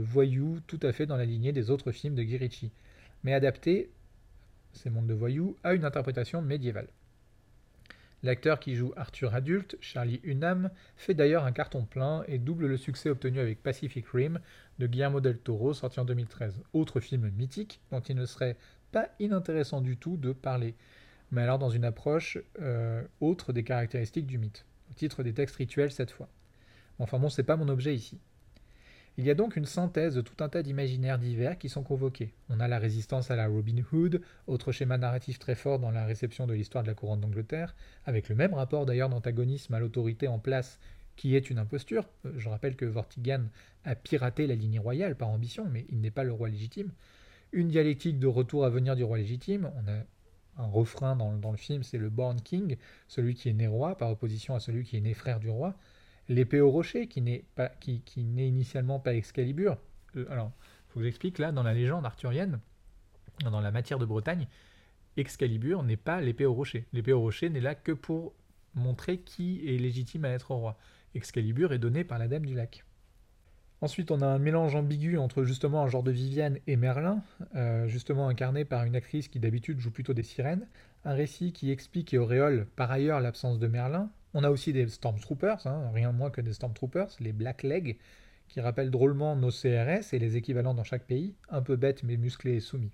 voyous 0.00 0.60
tout 0.66 0.80
à 0.82 0.92
fait 0.92 1.06
dans 1.06 1.16
la 1.16 1.24
lignée 1.24 1.52
des 1.52 1.70
autres 1.70 1.92
films 1.92 2.14
de 2.14 2.22
Guy 2.22 2.70
mais 3.22 3.32
adapté, 3.32 3.90
ces 4.72 4.90
mondes 4.90 5.06
de 5.06 5.14
voyous, 5.14 5.56
à 5.62 5.74
une 5.74 5.84
interprétation 5.84 6.42
médiévale. 6.42 6.88
L'acteur 8.22 8.58
qui 8.58 8.74
joue 8.74 8.92
Arthur 8.96 9.34
adulte, 9.34 9.76
Charlie 9.80 10.20
Hunnam, 10.24 10.70
fait 10.96 11.14
d'ailleurs 11.14 11.44
un 11.44 11.52
carton 11.52 11.84
plein 11.84 12.24
et 12.26 12.38
double 12.38 12.66
le 12.66 12.76
succès 12.76 13.10
obtenu 13.10 13.40
avec 13.40 13.62
Pacific 13.62 14.06
Rim 14.08 14.40
de 14.78 14.86
Guillermo 14.86 15.20
del 15.20 15.38
Toro, 15.38 15.74
sorti 15.74 16.00
en 16.00 16.04
2013. 16.04 16.62
Autre 16.72 17.00
film 17.00 17.30
mythique 17.30 17.80
dont 17.90 18.00
il 18.00 18.16
ne 18.16 18.26
serait 18.26 18.56
pas 18.90 19.08
inintéressant 19.20 19.80
du 19.80 19.96
tout 19.96 20.16
de 20.16 20.32
parler, 20.32 20.74
mais 21.30 21.42
alors 21.42 21.58
dans 21.58 21.70
une 21.70 21.84
approche 21.84 22.38
euh, 22.60 23.02
autre 23.20 23.52
des 23.52 23.64
caractéristiques 23.64 24.26
du 24.26 24.38
mythe, 24.38 24.64
au 24.90 24.94
titre 24.94 25.22
des 25.22 25.34
textes 25.34 25.56
rituels 25.56 25.92
cette 25.92 26.10
fois. 26.10 26.28
Enfin 26.98 27.18
bon, 27.18 27.28
c'est 27.28 27.42
pas 27.42 27.56
mon 27.56 27.68
objet 27.68 27.94
ici. 27.94 28.18
Il 29.18 29.24
y 29.24 29.30
a 29.30 29.34
donc 29.34 29.56
une 29.56 29.64
synthèse 29.64 30.14
de 30.14 30.20
tout 30.20 30.44
un 30.44 30.50
tas 30.50 30.62
d'imaginaires 30.62 31.18
divers 31.18 31.56
qui 31.56 31.70
sont 31.70 31.82
convoqués. 31.82 32.34
On 32.50 32.60
a 32.60 32.68
la 32.68 32.78
résistance 32.78 33.30
à 33.30 33.36
la 33.36 33.46
Robin 33.46 33.82
Hood, 33.90 34.20
autre 34.46 34.72
schéma 34.72 34.98
narratif 34.98 35.38
très 35.38 35.54
fort 35.54 35.78
dans 35.78 35.90
la 35.90 36.04
réception 36.04 36.46
de 36.46 36.52
l'histoire 36.52 36.84
de 36.84 36.88
la 36.88 36.94
couronne 36.94 37.20
d'Angleterre, 37.20 37.74
avec 38.04 38.28
le 38.28 38.34
même 38.34 38.52
rapport 38.52 38.84
d'ailleurs 38.84 39.08
d'antagonisme 39.08 39.72
à 39.72 39.80
l'autorité 39.80 40.28
en 40.28 40.38
place 40.38 40.78
qui 41.16 41.34
est 41.34 41.48
une 41.48 41.58
imposture. 41.58 42.06
Euh, 42.26 42.32
je 42.36 42.50
rappelle 42.50 42.76
que 42.76 42.84
Vortigern 42.84 43.48
a 43.84 43.94
piraté 43.94 44.46
la 44.46 44.54
lignée 44.54 44.78
royale 44.78 45.16
par 45.16 45.28
ambition, 45.28 45.66
mais 45.70 45.86
il 45.88 46.02
n'est 46.02 46.10
pas 46.10 46.24
le 46.24 46.32
roi 46.32 46.50
légitime. 46.50 46.92
Une 47.52 47.68
dialectique 47.68 48.18
de 48.18 48.26
retour 48.26 48.66
à 48.66 48.70
venir 48.70 48.96
du 48.96 49.04
roi 49.04 49.16
légitime. 49.16 49.70
On 49.76 49.88
a 49.88 50.62
un 50.62 50.66
refrain 50.66 51.16
dans, 51.16 51.32
dans 51.32 51.52
le 51.52 51.56
film, 51.56 51.82
c'est 51.82 51.96
le 51.96 52.10
Born 52.10 52.38
King, 52.42 52.76
celui 53.08 53.34
qui 53.34 53.48
est 53.48 53.54
né 53.54 53.66
roi, 53.66 53.96
par 53.96 54.10
opposition 54.10 54.54
à 54.54 54.60
celui 54.60 54.84
qui 54.84 54.98
est 54.98 55.00
né 55.00 55.14
frère 55.14 55.40
du 55.40 55.48
roi 55.48 55.74
l'épée 56.28 56.60
au 56.60 56.70
rocher, 56.70 57.06
qui 57.06 57.20
n'est 57.20 57.44
pas, 57.54 57.68
qui, 57.68 58.02
n'est 58.16 58.48
initialement 58.48 58.98
pas 58.98 59.14
Excalibur. 59.14 59.76
Euh, 60.16 60.26
alors, 60.30 60.52
faut 60.88 61.00
que 61.00 61.04
j'explique 61.04 61.38
là, 61.38 61.52
dans 61.52 61.62
la 61.62 61.74
légende 61.74 62.06
arthurienne, 62.06 62.60
dans 63.42 63.60
la 63.60 63.70
matière 63.70 63.98
de 63.98 64.06
Bretagne, 64.06 64.46
Excalibur 65.16 65.82
n'est 65.82 65.96
pas 65.96 66.20
l'épée 66.20 66.46
au 66.46 66.54
rocher. 66.54 66.86
L'épée 66.92 67.12
au 67.12 67.20
rocher 67.20 67.48
n'est 67.48 67.60
là 67.60 67.74
que 67.74 67.92
pour 67.92 68.34
montrer 68.74 69.18
qui 69.18 69.66
est 69.66 69.78
légitime 69.78 70.24
à 70.24 70.30
être 70.30 70.50
roi. 70.50 70.76
Excalibur 71.14 71.72
est 71.72 71.78
donné 71.78 72.04
par 72.04 72.18
la 72.18 72.28
Dame 72.28 72.44
du 72.44 72.54
Lac. 72.54 72.84
Ensuite, 73.82 74.10
on 74.10 74.22
a 74.22 74.26
un 74.26 74.38
mélange 74.38 74.74
ambigu 74.74 75.18
entre 75.18 75.44
justement 75.44 75.82
un 75.82 75.88
genre 75.88 76.02
de 76.02 76.10
Viviane 76.10 76.58
et 76.66 76.76
Merlin, 76.76 77.22
euh, 77.54 77.86
justement 77.88 78.28
incarné 78.28 78.64
par 78.64 78.84
une 78.84 78.96
actrice 78.96 79.28
qui 79.28 79.38
d'habitude 79.38 79.80
joue 79.80 79.90
plutôt 79.90 80.14
des 80.14 80.22
sirènes, 80.22 80.66
un 81.04 81.12
récit 81.12 81.52
qui 81.52 81.70
explique 81.70 82.14
et 82.14 82.18
auréole 82.18 82.66
par 82.76 82.90
ailleurs 82.90 83.20
l'absence 83.20 83.58
de 83.58 83.66
Merlin, 83.66 84.10
on 84.36 84.44
a 84.44 84.50
aussi 84.50 84.74
des 84.74 84.86
Stormtroopers, 84.86 85.66
hein, 85.66 85.90
rien 85.94 86.12
moins 86.12 86.28
que 86.28 86.42
des 86.42 86.52
Stormtroopers, 86.52 87.08
les 87.20 87.32
Black 87.32 87.62
Leg, 87.62 87.96
qui 88.48 88.60
rappellent 88.60 88.90
drôlement 88.90 89.34
nos 89.34 89.50
CRS 89.50 90.12
et 90.12 90.18
les 90.18 90.36
équivalents 90.36 90.74
dans 90.74 90.84
chaque 90.84 91.06
pays, 91.06 91.34
un 91.48 91.62
peu 91.62 91.76
bêtes 91.76 92.02
mais 92.02 92.18
musclés 92.18 92.56
et 92.56 92.60
soumis. 92.60 92.92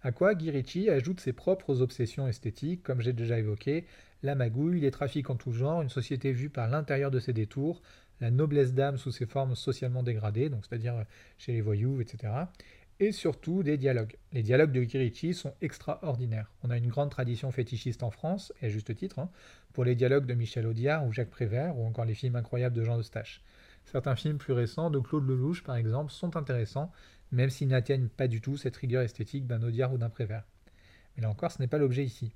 À 0.00 0.12
quoi 0.12 0.34
Guy 0.34 0.88
ajoute 0.88 1.20
ses 1.20 1.34
propres 1.34 1.82
obsessions 1.82 2.26
esthétiques, 2.26 2.82
comme 2.82 3.02
j'ai 3.02 3.12
déjà 3.12 3.38
évoqué, 3.38 3.84
la 4.22 4.34
magouille, 4.34 4.80
les 4.80 4.90
trafics 4.90 5.28
en 5.28 5.36
tout 5.36 5.52
genre, 5.52 5.82
une 5.82 5.90
société 5.90 6.32
vue 6.32 6.48
par 6.48 6.68
l'intérieur 6.68 7.10
de 7.10 7.20
ses 7.20 7.34
détours, 7.34 7.82
la 8.22 8.30
noblesse 8.30 8.72
d'âme 8.72 8.96
sous 8.96 9.12
ses 9.12 9.26
formes 9.26 9.54
socialement 9.54 10.02
dégradées, 10.02 10.48
donc 10.48 10.64
c'est-à-dire 10.64 11.04
chez 11.36 11.52
les 11.52 11.60
voyous, 11.60 12.00
etc 12.00 12.32
et 13.00 13.12
surtout 13.12 13.62
des 13.62 13.76
dialogues. 13.76 14.16
Les 14.32 14.42
dialogues 14.42 14.72
de 14.72 14.84
Kirichi 14.84 15.34
sont 15.34 15.54
extraordinaires. 15.60 16.50
On 16.62 16.70
a 16.70 16.76
une 16.76 16.88
grande 16.88 17.10
tradition 17.10 17.50
fétichiste 17.50 18.02
en 18.02 18.10
France, 18.10 18.52
et 18.60 18.66
à 18.66 18.68
juste 18.68 18.94
titre, 18.94 19.18
hein, 19.18 19.30
pour 19.72 19.84
les 19.84 19.94
dialogues 19.94 20.26
de 20.26 20.34
Michel 20.34 20.66
Audiard 20.66 21.06
ou 21.06 21.12
Jacques 21.12 21.30
Prévert, 21.30 21.76
ou 21.78 21.86
encore 21.86 22.04
les 22.04 22.14
films 22.14 22.36
incroyables 22.36 22.76
de 22.76 22.84
Jean 22.84 22.98
Eustache. 22.98 23.42
Certains 23.84 24.16
films 24.16 24.38
plus 24.38 24.52
récents, 24.52 24.90
de 24.90 25.00
Claude 25.00 25.26
Lelouch 25.26 25.62
par 25.62 25.76
exemple, 25.76 26.12
sont 26.12 26.36
intéressants, 26.36 26.92
même 27.32 27.50
s'ils 27.50 27.68
n'atteignent 27.68 28.08
pas 28.08 28.28
du 28.28 28.40
tout 28.40 28.56
cette 28.56 28.76
rigueur 28.76 29.02
esthétique 29.02 29.46
d'un 29.46 29.62
Audiard 29.62 29.92
ou 29.92 29.98
d'un 29.98 30.10
Prévert. 30.10 30.44
Mais 31.16 31.22
là 31.22 31.30
encore, 31.30 31.50
ce 31.50 31.60
n'est 31.60 31.68
pas 31.68 31.78
l'objet 31.78 32.04
ici. 32.04 32.32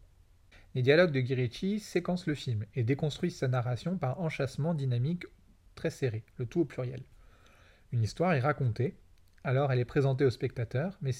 Les 0.74 0.82
dialogues 0.82 1.12
de 1.12 1.20
Guirichi 1.20 1.80
séquencent 1.80 2.26
le 2.26 2.34
film 2.34 2.64
et 2.74 2.82
déconstruisent 2.82 3.36
sa 3.36 3.48
narration 3.48 3.96
par 3.96 4.20
enchâssement 4.20 4.74
dynamique 4.74 5.24
très 5.74 5.90
serré, 5.90 6.24
le 6.38 6.46
tout 6.46 6.60
au 6.60 6.64
pluriel. 6.64 7.02
Une 7.92 8.02
histoire 8.02 8.32
est 8.34 8.40
racontée, 8.40 8.94
alors 9.46 9.70
elle 9.70 9.78
est 9.78 9.84
présentée 9.84 10.24
au 10.24 10.30
spectateur, 10.30 10.98
mais, 11.00 11.12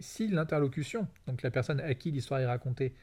si 0.00 0.28
l'interlocution, 0.28 1.08
donc 1.26 1.42
la 1.42 1.50
personne 1.50 1.80
à 1.80 1.94
qui 1.94 2.12
l'histoire 2.12 2.38
est 2.38 2.46
racontée, 2.46 2.94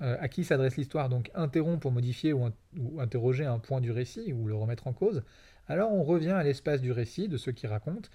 euh, 0.00 0.16
à 0.20 0.28
qui 0.28 0.42
s'adresse 0.42 0.76
l'histoire, 0.76 1.10
donc 1.10 1.30
interrompt 1.34 1.82
pour 1.82 1.92
modifier 1.92 2.32
ou, 2.32 2.50
interroger 2.98 3.44
un 3.44 3.58
point 3.58 3.82
du 3.82 3.92
récit 3.92 4.32
ou 4.32 4.48
le 4.48 4.54
remettre 4.54 4.86
en 4.86 4.94
cause, 4.94 5.22
alors 5.68 5.92
on 5.92 6.02
revient 6.02 6.30
à 6.30 6.42
l'espace 6.42 6.80
du 6.80 6.92
récit 6.92 7.28
de 7.28 7.36
ceux 7.36 7.52
qui 7.52 7.66
racontent, 7.66 8.08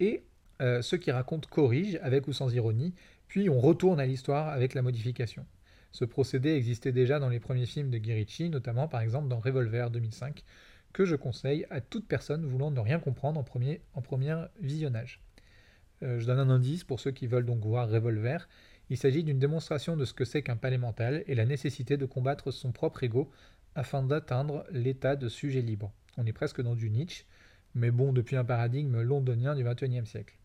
et 0.00 0.24
euh, 0.60 0.82
ceux 0.82 0.96
qui 0.96 1.12
racontent 1.12 1.48
corrigent 1.48 1.98
avec 2.02 2.26
ou 2.26 2.32
sans 2.32 2.52
ironie, 2.52 2.92
puis 3.28 3.48
on 3.48 3.60
retourne 3.60 4.00
à 4.00 4.06
l'histoire 4.06 4.48
avec 4.48 4.74
la 4.74 4.82
modification. 4.82 5.46
Ce 5.92 6.04
procédé 6.04 6.50
existait 6.50 6.90
déjà 6.90 7.20
dans 7.20 7.28
les 7.28 7.38
premiers 7.38 7.66
films 7.66 7.90
de 7.90 7.98
Guirichi, 7.98 8.50
notamment 8.50 8.88
par 8.88 9.02
exemple 9.02 9.28
dans 9.28 9.38
Revolver 9.38 9.90
2005, 9.90 10.42
que 10.92 11.04
je 11.04 11.16
conseille 11.16 11.66
à 11.70 11.80
toute 11.80 12.06
personne 12.06 12.44
voulant 12.44 12.70
ne 12.70 12.80
rien 12.80 12.98
comprendre 12.98 13.38
en 13.40 13.44
premier, 13.44 13.80
en 13.94 14.02
premier 14.02 14.44
visionnage. 14.60 15.20
Euh, 16.02 16.18
je 16.18 16.26
donne 16.26 16.38
un 16.38 16.50
indice 16.50 16.84
pour 16.84 17.00
ceux 17.00 17.10
qui 17.10 17.26
veulent 17.26 17.46
donc 17.46 17.64
voir 17.64 17.88
Revolver. 17.88 18.48
Il 18.90 18.96
s'agit 18.96 19.24
d'une 19.24 19.38
démonstration 19.38 19.96
de 19.96 20.04
ce 20.04 20.12
que 20.12 20.24
c'est 20.24 20.42
qu'un 20.42 20.56
palais 20.56 20.78
mental 20.78 21.24
et 21.26 21.34
la 21.34 21.46
nécessité 21.46 21.96
de 21.96 22.06
combattre 22.06 22.50
son 22.50 22.72
propre 22.72 23.04
ego 23.04 23.30
afin 23.74 24.02
d'atteindre 24.02 24.66
l'état 24.70 25.16
de 25.16 25.28
sujet 25.28 25.62
libre. 25.62 25.92
On 26.18 26.26
est 26.26 26.32
presque 26.32 26.60
dans 26.60 26.74
du 26.74 26.90
Nietzsche, 26.90 27.24
mais 27.74 27.90
bon, 27.90 28.12
depuis 28.12 28.36
un 28.36 28.44
paradigme 28.44 29.00
londonien 29.00 29.54
du 29.54 29.64
XXIe 29.64 30.06
siècle. 30.06 30.36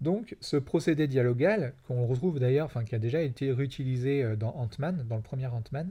Donc, 0.00 0.36
ce 0.40 0.56
procédé 0.56 1.06
dialogal, 1.06 1.74
qu'on 1.86 2.06
retrouve 2.06 2.38
d'ailleurs, 2.38 2.66
enfin 2.66 2.84
qui 2.84 2.94
a 2.94 2.98
déjà 2.98 3.22
été 3.22 3.52
réutilisé 3.52 4.22
euh, 4.22 4.36
dans 4.36 4.54
Ant-Man, 4.56 5.06
dans 5.08 5.16
le 5.16 5.22
premier 5.22 5.46
Ant-Man, 5.46 5.90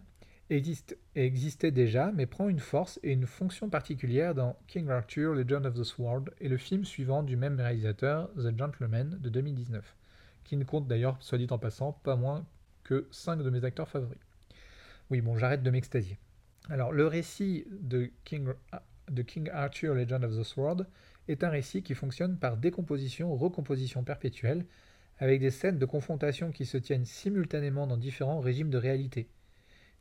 existe, 0.49 0.97
existait 1.15 1.71
déjà, 1.71 2.12
mais 2.13 2.25
prend 2.25 2.49
une 2.49 2.60
force 2.60 2.99
et 3.03 3.12
une 3.12 3.25
fonction 3.25 3.69
particulière 3.69 4.36
dans 4.36 4.58
King 4.67 4.89
Arthur, 4.89 5.34
Legend 5.34 5.65
of 5.65 5.75
the 5.75 5.84
Sword 5.84 6.25
et 6.39 6.49
le 6.49 6.58
film 6.58 6.86
suivant 6.86 7.23
du 7.23 7.36
même 7.36 7.60
réalisateur, 7.60 8.29
The 8.36 8.58
Gentleman, 8.58 9.17
de 9.21 9.29
2019, 9.29 9.95
qui 10.43 10.58
ne 10.58 10.63
compte 10.63 10.88
d'ailleurs, 10.88 11.17
soit 11.21 11.38
dit 11.38 11.47
en 11.49 11.58
passant, 11.58 11.93
pas 12.03 12.15
moins 12.15 12.45
que 12.84 13.08
5 13.12 13.41
de 13.41 13.49
mes 13.49 13.63
acteurs 13.63 13.89
favoris. 13.89 14.19
Oui, 15.10 15.21
bon, 15.21 15.38
j'arrête 15.38 15.63
de 15.63 15.69
m'extasier. 15.69 16.17
Alors, 16.69 16.91
le 16.91 17.08
récit 17.08 17.65
de 17.69 18.10
King, 18.23 18.47
de 19.10 19.21
King 19.21 19.49
Arthur, 19.51 19.93
Legend 19.93 20.23
of 20.23 20.38
the 20.38 20.43
Sword 20.43 20.86
est 21.27 21.43
un 21.43 21.49
récit 21.49 21.84
qui 21.84 21.93
fonctionne 21.93 22.38
par 22.38 22.58
décomposition, 22.58 23.36
recomposition 23.36 24.03
perpétuelle, 24.03 24.65
avec 25.19 25.39
des 25.39 25.51
scènes 25.51 25.77
de 25.77 25.86
confrontation 25.86 26.51
qui 26.51 26.65
se 26.65 26.77
tiennent 26.77 27.06
simultanément 27.06 27.88
dans 27.88 27.97
différents 27.97 28.39
régimes 28.39 28.69
de 28.69 28.77
réalité 28.77 29.29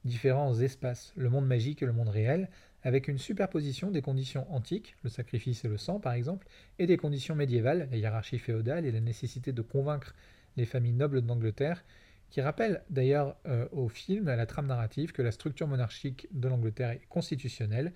différents 0.05 0.59
espaces, 0.59 1.13
le 1.17 1.31
monde 1.31 1.47
magique 1.47 1.83
et 1.83 1.87
le 1.87 1.93
monde 1.93 2.09
réel, 2.09 2.49
avec 2.83 3.09
une 3.09 3.19
superposition 3.19 3.91
des 3.91 4.03
conditions 4.03 4.53
antiques, 4.53 4.97
le 5.03 5.11
sacrifice 5.11 5.65
et 5.65 5.69
le 5.69 5.79
sang 5.79 6.01
par 6.01 6.15
exemple, 6.15 6.49
et 6.79 6.87
des 6.87 6.97
conditions 6.97 7.35
médiévales, 7.35 7.89
la 7.91 7.97
hiérarchie 7.97 8.39
féodale 8.39 8.85
et 8.85 8.93
la 8.93 9.01
nécessité 9.01 9.53
de 9.53 9.63
convaincre 9.63 10.15
les 10.57 10.67
familles 10.67 10.93
nobles 10.93 11.23
d'Angleterre, 11.23 11.85
qui 12.31 12.41
rappellent 12.41 12.83
d'ailleurs 12.91 13.37
euh, 13.47 13.69
au 13.73 13.89
film, 13.89 14.29
à 14.29 14.37
la 14.37 14.47
trame 14.47 14.67
narrative, 14.67 15.13
que 15.13 15.23
la 15.23 15.33
structure 15.33 15.69
monarchique 15.69 16.29
de 16.33 16.49
l'Angleterre 16.49 16.91
est 16.91 17.07
constitutionnelle, 17.09 17.93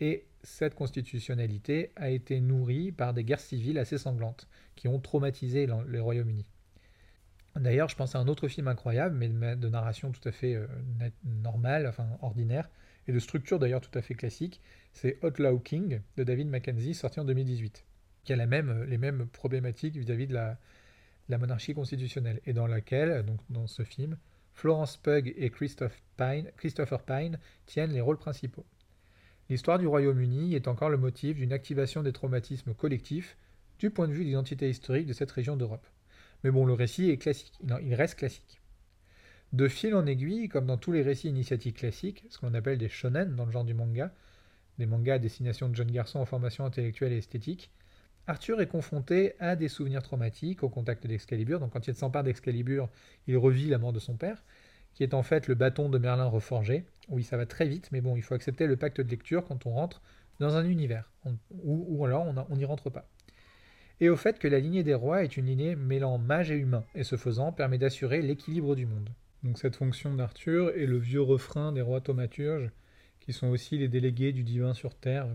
et 0.00 0.26
cette 0.42 0.74
constitutionnalité 0.74 1.90
a 1.96 2.10
été 2.10 2.40
nourrie 2.40 2.92
par 2.92 3.14
des 3.14 3.24
guerres 3.24 3.40
civiles 3.40 3.78
assez 3.78 3.98
sanglantes, 3.98 4.46
qui 4.76 4.86
ont 4.88 5.00
traumatisé 5.00 5.66
le 5.66 6.00
Royaume-Uni. 6.02 6.46
D'ailleurs, 7.58 7.88
je 7.88 7.96
pense 7.96 8.14
à 8.14 8.18
un 8.18 8.28
autre 8.28 8.48
film 8.48 8.68
incroyable, 8.68 9.16
mais 9.16 9.28
de 9.56 9.68
narration 9.68 10.12
tout 10.12 10.26
à 10.28 10.32
fait 10.32 10.54
euh, 10.54 10.66
normale, 11.24 11.86
enfin 11.86 12.06
ordinaire, 12.22 12.70
et 13.06 13.12
de 13.12 13.18
structure 13.18 13.58
d'ailleurs 13.58 13.80
tout 13.80 13.96
à 13.96 14.02
fait 14.02 14.14
classique. 14.14 14.60
C'est 14.92 15.22
Outlaw 15.24 15.58
King 15.58 16.00
de 16.16 16.24
David 16.24 16.48
Mackenzie, 16.48 16.94
sorti 16.94 17.20
en 17.20 17.24
2018, 17.24 17.84
qui 18.24 18.32
a 18.32 18.36
la 18.36 18.46
même, 18.46 18.68
euh, 18.70 18.86
les 18.86 18.98
mêmes 18.98 19.26
problématiques 19.26 19.96
vis-à-vis 19.96 20.26
de 20.26 20.34
la, 20.34 20.58
monarchie 21.38 21.74
constitutionnelle, 21.74 22.40
et 22.46 22.52
dans 22.52 22.66
laquelle, 22.66 23.24
donc 23.24 23.40
dans 23.50 23.66
ce 23.66 23.82
film, 23.82 24.16
Florence 24.54 24.96
Pugh 24.96 25.34
et 25.36 25.50
Christopher 25.50 27.02
Pine 27.02 27.38
tiennent 27.66 27.92
les 27.92 28.00
rôles 28.00 28.18
principaux. 28.18 28.66
L'histoire 29.48 29.78
du 29.78 29.86
Royaume-Uni 29.86 30.54
est 30.54 30.68
encore 30.68 30.90
le 30.90 30.98
motif 30.98 31.36
d'une 31.36 31.52
activation 31.52 32.02
des 32.02 32.12
traumatismes 32.12 32.74
collectifs 32.74 33.36
du 33.78 33.90
point 33.90 34.08
de 34.08 34.12
vue 34.12 34.24
de 34.24 34.28
l'identité 34.28 34.68
historique 34.68 35.06
de 35.06 35.12
cette 35.12 35.30
région 35.30 35.56
d'Europe. 35.56 35.86
Mais 36.44 36.50
bon, 36.50 36.64
le 36.64 36.72
récit 36.72 37.10
est 37.10 37.18
classique, 37.18 37.58
il 37.82 37.94
reste 37.94 38.16
classique. 38.16 38.60
De 39.52 39.66
fil 39.66 39.94
en 39.94 40.06
aiguille, 40.06 40.48
comme 40.48 40.66
dans 40.66 40.76
tous 40.76 40.92
les 40.92 41.02
récits 41.02 41.28
initiatiques 41.28 41.78
classiques, 41.78 42.24
ce 42.28 42.38
qu'on 42.38 42.54
appelle 42.54 42.78
des 42.78 42.88
shonen 42.88 43.34
dans 43.34 43.46
le 43.46 43.50
genre 43.50 43.64
du 43.64 43.74
manga, 43.74 44.12
des 44.78 44.86
mangas 44.86 45.14
à 45.14 45.18
destination 45.18 45.68
de 45.68 45.74
jeunes 45.74 45.90
garçons 45.90 46.18
en 46.18 46.26
formation 46.26 46.64
intellectuelle 46.64 47.12
et 47.12 47.18
esthétique, 47.18 47.70
Arthur 48.26 48.60
est 48.60 48.66
confronté 48.66 49.32
à 49.40 49.56
des 49.56 49.68
souvenirs 49.68 50.02
traumatiques 50.02 50.62
au 50.62 50.68
contact 50.68 51.06
d'Excalibur. 51.06 51.60
Donc 51.60 51.72
quand 51.72 51.88
il 51.88 51.94
s'empare 51.94 52.24
d'Excalibur, 52.24 52.90
il 53.26 53.38
revit 53.38 53.68
la 53.68 53.78
mort 53.78 53.94
de 53.94 53.98
son 53.98 54.16
père, 54.16 54.44
qui 54.92 55.02
est 55.02 55.14
en 55.14 55.22
fait 55.22 55.48
le 55.48 55.54
bâton 55.54 55.88
de 55.88 55.96
Merlin 55.96 56.26
reforgé. 56.26 56.84
Oui, 57.08 57.24
ça 57.24 57.38
va 57.38 57.46
très 57.46 57.66
vite, 57.66 57.88
mais 57.90 58.02
bon, 58.02 58.16
il 58.16 58.22
faut 58.22 58.34
accepter 58.34 58.66
le 58.66 58.76
pacte 58.76 59.00
de 59.00 59.10
lecture 59.10 59.46
quand 59.46 59.64
on 59.64 59.70
rentre 59.70 60.02
dans 60.40 60.56
un 60.56 60.64
univers, 60.64 61.10
ou, 61.64 62.04
alors 62.04 62.26
on 62.50 62.56
n'y 62.56 62.66
rentre 62.66 62.90
pas 62.90 63.08
et 64.00 64.08
au 64.08 64.16
fait 64.16 64.38
que 64.38 64.48
la 64.48 64.60
lignée 64.60 64.84
des 64.84 64.94
rois 64.94 65.24
est 65.24 65.36
une 65.36 65.46
lignée 65.46 65.76
mêlant 65.76 66.18
mage 66.18 66.50
et 66.50 66.56
humain, 66.56 66.84
et 66.94 67.04
ce 67.04 67.16
faisant 67.16 67.52
permet 67.52 67.78
d'assurer 67.78 68.22
l'équilibre 68.22 68.76
du 68.76 68.86
monde. 68.86 69.10
Donc 69.42 69.58
cette 69.58 69.76
fonction 69.76 70.14
d'Arthur 70.14 70.70
est 70.76 70.86
le 70.86 70.98
vieux 70.98 71.22
refrain 71.22 71.72
des 71.72 71.80
rois 71.80 72.00
thaumaturges, 72.00 72.70
qui 73.20 73.32
sont 73.32 73.48
aussi 73.48 73.78
les 73.78 73.88
délégués 73.88 74.32
du 74.32 74.42
divin 74.42 74.74
sur 74.74 74.94
terre. 74.94 75.28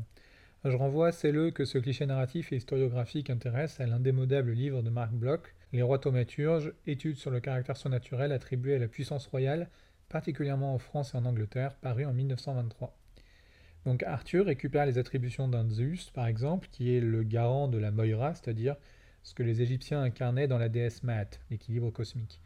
Je 0.65 0.75
renvoie 0.75 1.07
à 1.07 1.11
celles 1.11 1.51
que 1.51 1.65
ce 1.65 1.77
cliché 1.77 2.05
narratif 2.05 2.53
et 2.53 2.55
historiographique 2.55 3.29
intéresse 3.29 3.79
à 3.79 3.85
l'indémodable 3.85 4.51
livre 4.51 4.81
de 4.81 4.89
Marc 4.89 5.11
Bloch, 5.11 5.53
Les 5.73 5.81
rois 5.81 5.99
thaumaturges, 5.99 6.71
études 6.85 7.17
sur 7.17 7.31
le 7.31 7.39
caractère 7.39 7.77
surnaturel 7.77 8.31
attribué 8.31 8.75
à 8.75 8.79
la 8.79 8.87
puissance 8.87 9.27
royale, 9.27 9.69
particulièrement 10.07 10.73
en 10.73 10.77
France 10.77 11.13
et 11.13 11.17
en 11.17 11.25
Angleterre, 11.25 11.75
paru 11.81 12.05
en 12.05 12.13
1923. 12.13 12.95
Donc 13.85 14.03
Arthur 14.03 14.45
récupère 14.45 14.85
les 14.85 14.97
attributions 14.97 15.47
d'un 15.47 15.67
Zeus, 15.69 16.09
par 16.11 16.27
exemple, 16.27 16.67
qui 16.71 16.95
est 16.95 17.01
le 17.01 17.23
garant 17.23 17.67
de 17.67 17.77
la 17.77 17.91
Moira, 17.91 18.33
c'est-à-dire 18.33 18.75
ce 19.23 19.33
que 19.33 19.43
les 19.43 19.61
Égyptiens 19.61 20.01
incarnaient 20.01 20.47
dans 20.47 20.57
la 20.57 20.69
déesse 20.69 21.03
Maat, 21.03 21.39
l'équilibre 21.49 21.91
cosmique, 21.91 22.39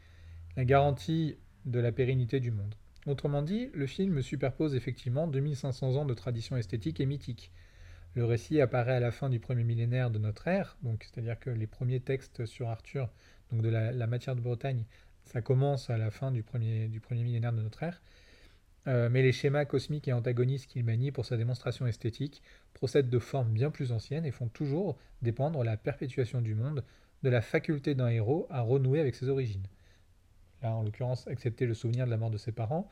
la 0.56 0.64
garantie 0.64 1.36
de 1.64 1.80
la 1.80 1.92
pérennité 1.92 2.40
du 2.40 2.50
monde. 2.50 2.74
Autrement 3.06 3.42
dit, 3.42 3.70
le 3.72 3.86
film 3.86 4.22
superpose 4.22 4.74
effectivement 4.74 5.26
2500 5.26 5.96
ans 5.96 6.04
de 6.04 6.14
tradition 6.14 6.56
esthétique 6.56 7.00
et 7.00 7.06
mythique. 7.06 7.50
Le 8.14 8.24
récit 8.24 8.60
apparaît 8.60 8.96
à 8.96 9.00
la 9.00 9.10
fin 9.10 9.28
du 9.28 9.38
premier 9.38 9.64
millénaire 9.64 10.10
de 10.10 10.18
notre 10.18 10.48
ère, 10.48 10.76
donc 10.82 11.04
c'est-à-dire 11.04 11.38
que 11.38 11.50
les 11.50 11.66
premiers 11.66 12.00
textes 12.00 12.46
sur 12.46 12.68
Arthur, 12.68 13.08
donc 13.52 13.62
de 13.62 13.68
la, 13.68 14.06
matière 14.06 14.34
de 14.34 14.40
Bretagne, 14.40 14.84
ça 15.24 15.40
commence 15.40 15.90
à 15.90 15.98
la 15.98 16.10
fin 16.10 16.30
du 16.30 16.42
premier, 16.42 16.88
du 16.88 17.00
premier 17.00 17.22
millénaire 17.22 17.52
de 17.52 17.62
notre 17.62 17.82
ère. 17.82 18.02
Euh, 18.88 19.10
mais 19.10 19.22
les 19.22 19.32
schémas 19.32 19.66
cosmiques 19.66 20.08
et 20.08 20.14
antagonistes 20.14 20.66
qu'il 20.66 20.82
manie 20.82 21.12
pour 21.12 21.26
sa 21.26 21.36
démonstration 21.36 21.86
esthétique 21.86 22.42
procèdent 22.72 23.10
de 23.10 23.18
formes 23.18 23.52
bien 23.52 23.70
plus 23.70 23.92
anciennes 23.92 24.24
et 24.24 24.30
font 24.30 24.48
toujours 24.48 24.96
dépendre 25.20 25.62
la 25.62 25.76
perpétuation 25.76 26.40
du 26.40 26.54
monde 26.54 26.82
de 27.22 27.28
la 27.28 27.42
faculté 27.42 27.94
d'un 27.94 28.08
héros 28.08 28.46
à 28.48 28.62
renouer 28.62 29.00
avec 29.00 29.14
ses 29.14 29.28
origines. 29.28 29.66
Là, 30.62 30.74
en 30.74 30.82
l'occurrence, 30.82 31.28
accepter 31.28 31.66
le 31.66 31.74
souvenir 31.74 32.06
de 32.06 32.10
la 32.10 32.16
mort 32.16 32.30
de 32.30 32.38
ses 32.38 32.52
parents, 32.52 32.90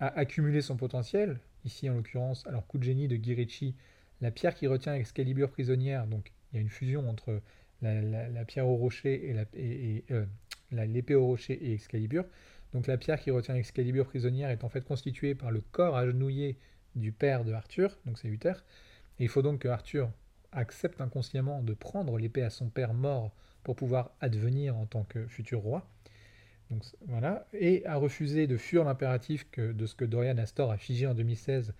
à 0.00 0.08
accumuler 0.18 0.60
son 0.60 0.76
potentiel, 0.76 1.40
ici 1.64 1.88
en 1.88 1.94
l'occurrence, 1.94 2.46
alors 2.46 2.66
coup 2.66 2.76
de 2.76 2.84
génie 2.84 3.08
de 3.08 3.16
Girichi, 3.16 3.74
la 4.20 4.30
pierre 4.30 4.54
qui 4.54 4.66
retient 4.66 4.94
Excalibur 4.94 5.50
prisonnière, 5.50 6.06
donc 6.06 6.32
il 6.52 6.56
y 6.56 6.58
a 6.58 6.60
une 6.60 6.68
fusion 6.68 7.08
entre 7.08 7.40
la, 7.80 8.44
pierre 8.44 8.68
au 8.68 8.76
rocher 8.76 9.34
et 9.54 10.04
euh, 10.10 10.26
l'épée 10.70 11.14
au 11.14 11.26
rocher 11.26 11.54
et 11.54 11.72
Excalibur, 11.72 12.24
donc 12.72 12.86
la 12.86 12.96
pierre 12.96 13.20
qui 13.20 13.30
retient 13.30 13.54
Excalibur 13.54 14.06
prisonnière 14.06 14.50
est 14.50 14.64
en 14.64 14.68
fait 14.68 14.84
constituée 14.84 15.34
par 15.34 15.50
le 15.50 15.60
corps 15.60 15.96
agenouillé 15.96 16.58
du 16.94 17.12
père 17.12 17.44
de 17.44 17.52
Arthur, 17.52 17.98
donc 18.06 18.18
c'est 18.18 18.28
Uther. 18.28 18.54
Il 19.18 19.28
faut 19.28 19.42
donc 19.42 19.60
que 19.60 19.68
Arthur 19.68 20.10
accepte 20.52 21.00
inconsciemment 21.00 21.62
de 21.62 21.74
prendre 21.74 22.18
l'épée 22.18 22.42
à 22.42 22.50
son 22.50 22.68
père 22.68 22.94
mort 22.94 23.32
pour 23.62 23.76
pouvoir 23.76 24.14
advenir 24.20 24.76
en 24.76 24.86
tant 24.86 25.04
que 25.04 25.26
futur 25.26 25.60
roi. 25.60 25.86
Donc, 26.70 26.82
voilà. 27.06 27.46
Et 27.52 27.84
a 27.86 27.96
refusé 27.96 28.46
de 28.46 28.56
fuir 28.56 28.84
l'impératif 28.84 29.46
de 29.56 29.86
ce 29.86 29.94
que 29.94 30.04
Dorian 30.04 30.38
Astor 30.38 30.70
a 30.70 30.78
figé 30.78 31.06
en 31.06 31.14
2016 31.14 31.74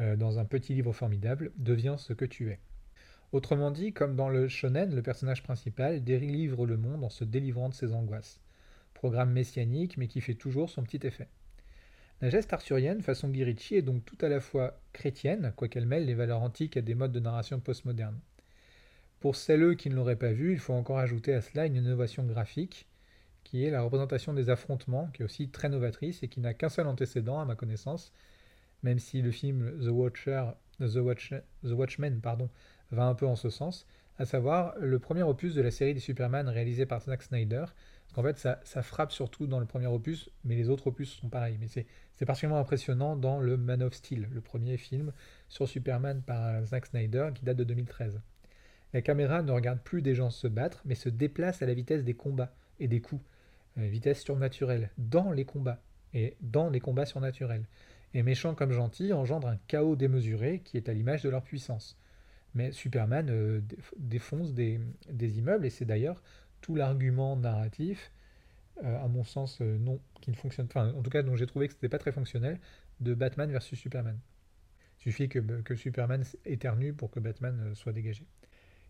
euh, 0.00 0.16
dans 0.16 0.38
un 0.38 0.44
petit 0.44 0.74
livre 0.74 0.92
formidable, 0.92 1.52
Deviens 1.56 1.96
ce 1.96 2.12
que 2.12 2.24
tu 2.24 2.50
es. 2.50 2.60
Autrement 3.32 3.70
dit, 3.70 3.92
comme 3.92 4.14
dans 4.14 4.28
le 4.28 4.48
shonen, 4.48 4.94
le 4.94 5.02
personnage 5.02 5.42
principal 5.42 6.04
délivre 6.04 6.66
le 6.66 6.76
monde 6.76 7.02
en 7.02 7.08
se 7.08 7.24
délivrant 7.24 7.70
de 7.70 7.74
ses 7.74 7.92
angoisses 7.92 8.40
programme 8.96 9.32
messianique, 9.32 9.96
mais 9.96 10.08
qui 10.08 10.20
fait 10.20 10.34
toujours 10.34 10.70
son 10.70 10.82
petit 10.82 11.06
effet. 11.06 11.28
La 12.22 12.30
geste 12.30 12.52
arthurienne, 12.52 13.02
façon 13.02 13.28
Guirichi, 13.28 13.76
est 13.76 13.82
donc 13.82 14.04
tout 14.04 14.16
à 14.22 14.28
la 14.28 14.40
fois 14.40 14.80
chrétienne, 14.92 15.52
quoiqu'elle 15.54 15.86
mêle 15.86 16.06
les 16.06 16.14
valeurs 16.14 16.42
antiques 16.42 16.76
à 16.76 16.80
des 16.80 16.94
modes 16.94 17.12
de 17.12 17.20
narration 17.20 17.60
postmodernes. 17.60 18.18
Pour 19.20 19.36
celles 19.36 19.76
qui 19.76 19.90
ne 19.90 19.94
l'auraient 19.94 20.16
pas 20.16 20.32
vu, 20.32 20.52
il 20.52 20.58
faut 20.58 20.72
encore 20.72 20.98
ajouter 20.98 21.34
à 21.34 21.42
cela 21.42 21.66
une 21.66 21.76
innovation 21.76 22.24
graphique 22.24 22.86
qui 23.44 23.64
est 23.64 23.70
la 23.70 23.82
représentation 23.82 24.32
des 24.32 24.50
affrontements, 24.50 25.08
qui 25.12 25.22
est 25.22 25.24
aussi 25.24 25.48
très 25.48 25.68
novatrice 25.68 26.22
et 26.22 26.28
qui 26.28 26.40
n'a 26.40 26.52
qu'un 26.52 26.68
seul 26.68 26.88
antécédent 26.88 27.38
à 27.38 27.44
ma 27.44 27.54
connaissance, 27.54 28.12
même 28.82 28.98
si 28.98 29.22
le 29.22 29.30
film 29.30 29.78
The 29.80 29.88
Watcher, 29.88 30.46
The, 30.80 30.96
Watch, 30.96 31.32
The 31.62 31.70
Watchmen 31.70 32.20
va 32.90 33.04
un 33.04 33.14
peu 33.14 33.26
en 33.26 33.36
ce 33.36 33.48
sens, 33.50 33.86
à 34.18 34.24
savoir 34.24 34.74
le 34.80 34.98
premier 34.98 35.22
opus 35.22 35.54
de 35.54 35.62
la 35.62 35.70
série 35.70 35.94
des 35.94 36.00
Superman 36.00 36.48
réalisé 36.48 36.86
par 36.86 37.00
Zack 37.02 37.22
Snyder. 37.22 37.66
Parce 38.08 38.14
qu'en 38.14 38.22
fait, 38.22 38.60
ça, 38.64 38.82
frappe 38.82 39.12
surtout 39.12 39.46
dans 39.46 39.60
le 39.60 39.66
premier 39.66 39.86
opus, 39.86 40.30
mais 40.44 40.54
les 40.54 40.68
autres 40.68 40.86
opus 40.86 41.10
sont 41.10 41.28
pareils. 41.28 41.58
Mais 41.60 41.68
c'est 41.68 42.24
particulièrement 42.24 42.60
impressionnant 42.60 43.16
dans 43.16 43.40
le 43.40 43.56
Man 43.56 43.82
of 43.82 43.94
Steel, 43.94 44.28
le 44.32 44.40
premier 44.40 44.76
film 44.76 45.12
sur 45.48 45.68
Superman 45.68 46.22
par 46.22 46.64
Zack 46.64 46.86
Snyder 46.86 47.30
qui 47.34 47.44
date 47.44 47.56
de 47.56 47.64
2013. 47.64 48.20
La 48.92 49.02
caméra 49.02 49.42
ne 49.42 49.52
regarde 49.52 49.80
plus 49.80 50.00
des 50.00 50.14
gens 50.14 50.30
se 50.30 50.46
battre, 50.46 50.80
mais 50.84 50.94
se 50.94 51.08
déplace 51.08 51.60
à 51.60 51.66
la 51.66 51.74
vitesse 51.74 52.04
des 52.04 52.14
combats 52.14 52.54
et 52.80 52.88
des 52.88 53.00
coups, 53.00 53.22
euh, 53.78 53.86
vitesse 53.86 54.22
surnaturelle, 54.22 54.90
dans 54.96 55.32
les 55.32 55.44
combats, 55.44 55.82
et 56.14 56.36
dans 56.40 56.70
les 56.70 56.80
combats 56.80 57.04
surnaturels. 57.04 57.66
Et 58.14 58.22
méchants 58.22 58.54
comme 58.54 58.72
gentils 58.72 59.12
engendrent 59.12 59.48
un 59.48 59.58
chaos 59.66 59.96
démesuré 59.96 60.60
qui 60.64 60.76
est 60.76 60.88
à 60.88 60.94
l'image 60.94 61.22
de 61.22 61.28
leur 61.28 61.42
puissance. 61.42 61.98
Mais 62.54 62.72
Superman 62.72 63.28
euh, 63.28 63.60
défonce 63.98 64.54
des, 64.54 64.80
immeubles, 65.10 65.66
et 65.66 65.70
c'est 65.70 65.84
d'ailleurs 65.84 66.22
tout 66.60 66.74
l'argument 66.74 67.36
narratif, 67.36 68.12
euh, 68.84 69.02
à 69.02 69.08
mon 69.08 69.24
sens, 69.24 69.60
non, 69.60 70.00
qui 70.20 70.30
ne 70.30 70.36
fonctionne 70.36 70.68
pas, 70.68 70.92
en 70.92 71.02
tout 71.02 71.10
cas 71.10 71.22
dont 71.22 71.36
j'ai 71.36 71.46
trouvé 71.46 71.68
que 71.68 71.74
ce 71.74 71.78
n'était 71.78 71.88
pas 71.88 71.98
très 71.98 72.12
fonctionnel, 72.12 72.60
de 73.00 73.14
Batman 73.14 73.50
versus 73.50 73.78
Superman. 73.78 74.18
Il 74.98 75.02
suffit 75.02 75.28
que, 75.28 75.38
que 75.38 75.76
Superman 75.76 76.24
éternue 76.44 76.92
pour 76.92 77.10
que 77.10 77.20
Batman 77.20 77.74
soit 77.74 77.92
dégagé. 77.92 78.26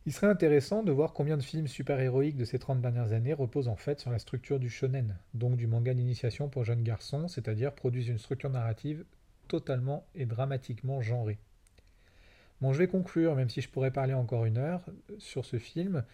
Il 0.07 0.13
serait 0.13 0.29
intéressant 0.29 0.85
de 0.85 0.93
voir 0.93 1.13
combien 1.13 1.37
de 1.37 1.43
films 1.43 1.67
super-héroïques 1.67 2.37
de 2.37 2.45
ces 2.45 2.61
30 2.61 2.81
dernières 2.81 3.13
années 3.13 3.33
reposent 3.33 3.67
en 3.67 3.75
fait 3.75 3.99
sur 3.99 4.13
la 4.13 4.21
structure 4.21 4.61
du 4.61 4.71
shonen, 4.71 5.19
donc 5.35 5.57
du 5.57 5.67
manga 5.67 5.93
d'initiation 5.95 6.49
pour 6.49 6.63
jeunes 6.63 6.85
garçons, 6.85 7.27
c'est-à-dire 7.27 7.75
produisent 7.75 8.07
une 8.07 8.19
structure 8.19 8.51
narrative 8.51 9.05
totalement 9.49 10.07
et 10.15 10.25
dramatiquement 10.25 11.01
genrée. 11.01 11.39
Bon, 12.61 12.73
je 12.73 12.79
vais 12.79 12.87
conclure, 12.87 13.35
même 13.35 13.51
si 13.51 13.61
je 13.61 13.69
pourrais 13.69 13.91
parler 13.91 14.15
encore 14.15 14.45
une 14.45 14.59
heure, 14.59 14.81
sur 15.19 15.45
ce 15.45 15.59
film 15.59 16.05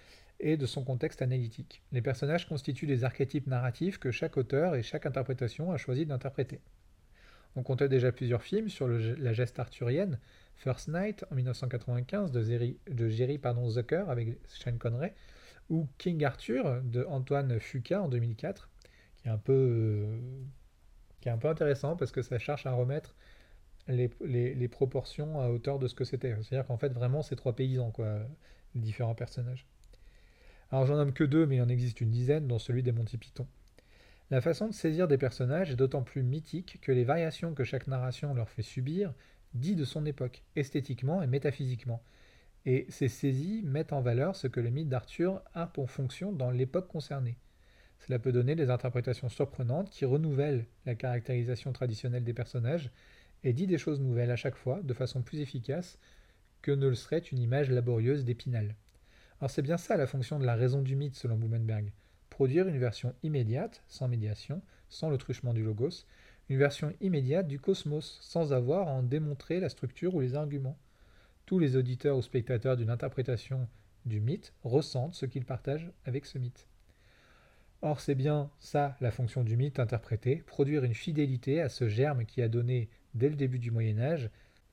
et 0.42 0.56
de 0.56 0.66
son 0.66 0.84
contexte 0.84 1.22
analytique. 1.22 1.82
Les 1.92 2.02
personnages 2.02 2.46
constituent 2.46 2.86
des 2.86 3.04
archétypes 3.04 3.46
narratifs 3.46 3.98
que 3.98 4.10
chaque 4.10 4.36
auteur 4.36 4.74
et 4.74 4.82
chaque 4.82 5.06
interprétation 5.06 5.72
a 5.72 5.78
choisi 5.78 6.04
d'interpréter. 6.04 6.60
On 7.54 7.62
comptait 7.62 7.88
déjà 7.88 8.12
plusieurs 8.12 8.42
films 8.42 8.68
sur 8.68 8.88
la 8.88 9.32
geste 9.32 9.58
arthurienne, 9.58 10.18
First 10.56 10.88
Night 10.88 11.24
en 11.30 11.34
1995 11.34 12.32
de, 12.32 12.42
Jerry, 12.42 12.78
de 12.90 13.36
pardon, 13.36 13.68
Zucker 13.68 14.04
avec 14.08 14.38
Shane 14.48 14.78
Connery, 14.78 15.10
ou 15.68 15.86
King 15.98 16.24
Arthur 16.24 16.82
de 16.82 17.04
Antoine 17.04 17.58
Fuqua 17.60 18.02
en 18.02 18.08
2004, 18.08 18.68
qui 19.16 19.28
est 19.28 19.30
un 19.30 19.38
peu, 19.38 20.06
qui 21.20 21.28
est 21.28 21.32
un 21.32 21.38
peu 21.38 21.48
intéressant 21.48 21.96
parce 21.96 22.10
que 22.10 22.22
ça 22.22 22.38
cherche 22.38 22.66
à 22.66 22.72
remettre 22.72 23.14
les, 23.88 24.68
proportions 24.68 25.40
à 25.40 25.48
hauteur 25.48 25.78
de 25.78 25.88
ce 25.88 25.94
que 25.94 26.04
c'était. 26.04 26.34
C'est-à-dire 26.42 26.66
qu'en 26.66 26.76
fait, 26.76 26.92
vraiment, 26.92 27.22
c'est 27.22 27.36
trois 27.36 27.54
paysans, 27.54 27.90
quoi, 27.90 28.20
différents 28.74 29.14
personnages. 29.14 29.66
Alors, 30.72 30.86
j'en 30.86 30.96
nomme 30.96 31.12
que 31.12 31.24
deux, 31.24 31.44
mais 31.44 31.56
il 31.56 31.62
en 31.62 31.68
existe 31.68 32.00
une 32.00 32.10
dizaine, 32.10 32.48
dont 32.48 32.58
celui 32.58 32.82
des 32.82 32.92
Monty 32.92 33.18
Python. 33.18 33.46
La 34.30 34.40
façon 34.40 34.68
de 34.68 34.72
saisir 34.72 35.06
des 35.06 35.18
personnages 35.18 35.70
est 35.70 35.76
d'autant 35.76 36.02
plus 36.02 36.22
mythique 36.22 36.78
que 36.80 36.92
les 36.92 37.04
variations 37.04 37.52
que 37.52 37.62
chaque 37.62 37.88
narration 37.88 38.32
leur 38.32 38.48
fait 38.48 38.62
subir 38.62 39.12
dit 39.52 39.76
de 39.76 39.84
son 39.84 40.06
époque, 40.06 40.42
esthétiquement 40.56 41.22
et 41.22 41.26
métaphysiquement. 41.26 42.02
Et 42.64 42.86
ces 42.88 43.08
saisies 43.08 43.60
mettent 43.64 43.92
en 43.92 44.00
valeur 44.00 44.34
ce 44.34 44.46
que 44.46 44.60
le 44.60 44.70
mythe 44.70 44.88
d'Arthur 44.88 45.42
a 45.52 45.66
pour 45.66 45.90
fonction 45.90 46.32
dans 46.32 46.50
l'époque 46.50 46.88
concernée. 46.88 47.36
Cela 47.98 48.18
peut 48.18 48.32
donner 48.32 48.54
des 48.54 48.70
interprétations 48.70 49.28
surprenantes 49.28 49.90
qui 49.90 50.06
renouvellent 50.06 50.64
la 50.86 50.94
caractérisation 50.94 51.74
traditionnelle 51.74 52.24
des 52.24 52.32
personnages 52.32 52.90
et 53.44 53.52
dit 53.52 53.66
des 53.66 53.76
choses 53.76 54.00
nouvelles 54.00 54.30
à 54.30 54.36
chaque 54.36 54.56
fois 54.56 54.80
de 54.82 54.94
façon 54.94 55.20
plus 55.20 55.40
efficace 55.40 55.98
que 56.62 56.72
ne 56.72 56.88
le 56.88 56.94
serait 56.94 57.18
une 57.18 57.40
image 57.40 57.70
laborieuse 57.70 58.24
d'Épinal. 58.24 58.74
Alors 59.42 59.50
c'est 59.50 59.60
bien 59.60 59.76
ça 59.76 59.96
la 59.96 60.06
fonction 60.06 60.38
de 60.38 60.46
la 60.46 60.54
raison 60.54 60.82
du 60.82 60.94
mythe 60.94 61.16
selon 61.16 61.34
Blumenberg. 61.34 61.90
Produire 62.30 62.68
une 62.68 62.78
version 62.78 63.12
immédiate, 63.24 63.82
sans 63.88 64.06
médiation, 64.06 64.62
sans 64.88 65.10
le 65.10 65.18
truchement 65.18 65.52
du 65.52 65.64
logos, 65.64 66.06
une 66.48 66.58
version 66.58 66.94
immédiate 67.00 67.48
du 67.48 67.58
cosmos, 67.58 68.20
sans 68.22 68.52
avoir 68.52 68.86
à 68.86 68.92
en 68.92 69.02
démontrer 69.02 69.58
la 69.58 69.68
structure 69.68 70.14
ou 70.14 70.20
les 70.20 70.36
arguments. 70.36 70.78
Tous 71.44 71.58
les 71.58 71.74
auditeurs 71.74 72.16
ou 72.16 72.22
spectateurs 72.22 72.76
d'une 72.76 72.88
interprétation 72.88 73.66
du 74.06 74.20
mythe 74.20 74.54
ressentent 74.62 75.16
ce 75.16 75.26
qu'ils 75.26 75.44
partagent 75.44 75.90
avec 76.04 76.24
ce 76.24 76.38
mythe. 76.38 76.68
Or, 77.80 77.98
c'est 77.98 78.14
bien 78.14 78.48
ça 78.60 78.96
la 79.00 79.10
fonction 79.10 79.42
du 79.42 79.56
mythe 79.56 79.80
interprété, 79.80 80.36
produire 80.36 80.84
une 80.84 80.94
fidélité 80.94 81.60
à 81.60 81.68
ce 81.68 81.88
germe 81.88 82.26
qui 82.26 82.42
a 82.42 82.48
donné 82.48 82.90
dès 83.14 83.28
le 83.28 83.34
début 83.34 83.58
du 83.58 83.72
Moyen 83.72 83.98
Âge, 83.98 84.30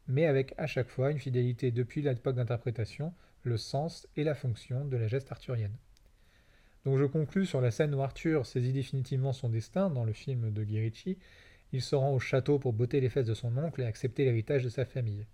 mais 0.07 0.27
avec 0.27 0.53
à 0.59 0.67
chaque 0.67 0.89
fois 0.89 1.09
une 1.09 1.17
fidélité 1.17 1.71
depuis 1.71 2.03
l'époque 2.03 2.35
d'interprétation, 2.35 3.15
le 3.43 3.57
sens 3.57 4.07
et 4.15 4.23
la 4.23 4.35
fonction 4.35 4.85
de 4.85 4.97
la 4.97 5.07
geste 5.07 5.31
arthurienne. 5.31 5.75
Donc 6.85 6.97
je 6.97 7.05
conclus 7.05 7.45
sur 7.45 7.61
la 7.61 7.71
scène 7.71 7.93
où 7.93 8.01
Arthur 8.01 8.45
saisit 8.45 8.73
définitivement 8.73 9.33
son 9.33 9.49
destin 9.49 9.89
dans 9.89 10.05
le 10.05 10.13
film 10.13 10.51
de 10.51 10.63
Guy 10.63 11.17
il 11.71 11.81
se 11.81 11.95
rend 11.95 12.13
au 12.13 12.19
château 12.19 12.57
pour 12.57 12.73
botter 12.73 12.99
les 12.99 13.09
fesses 13.09 13.27
de 13.27 13.33
son 13.33 13.55
oncle 13.57 13.81
et 13.81 13.85
accepter 13.85 14.25
l'héritage 14.25 14.63
de 14.63 14.69
sa 14.69 14.85
famille. 14.85 15.25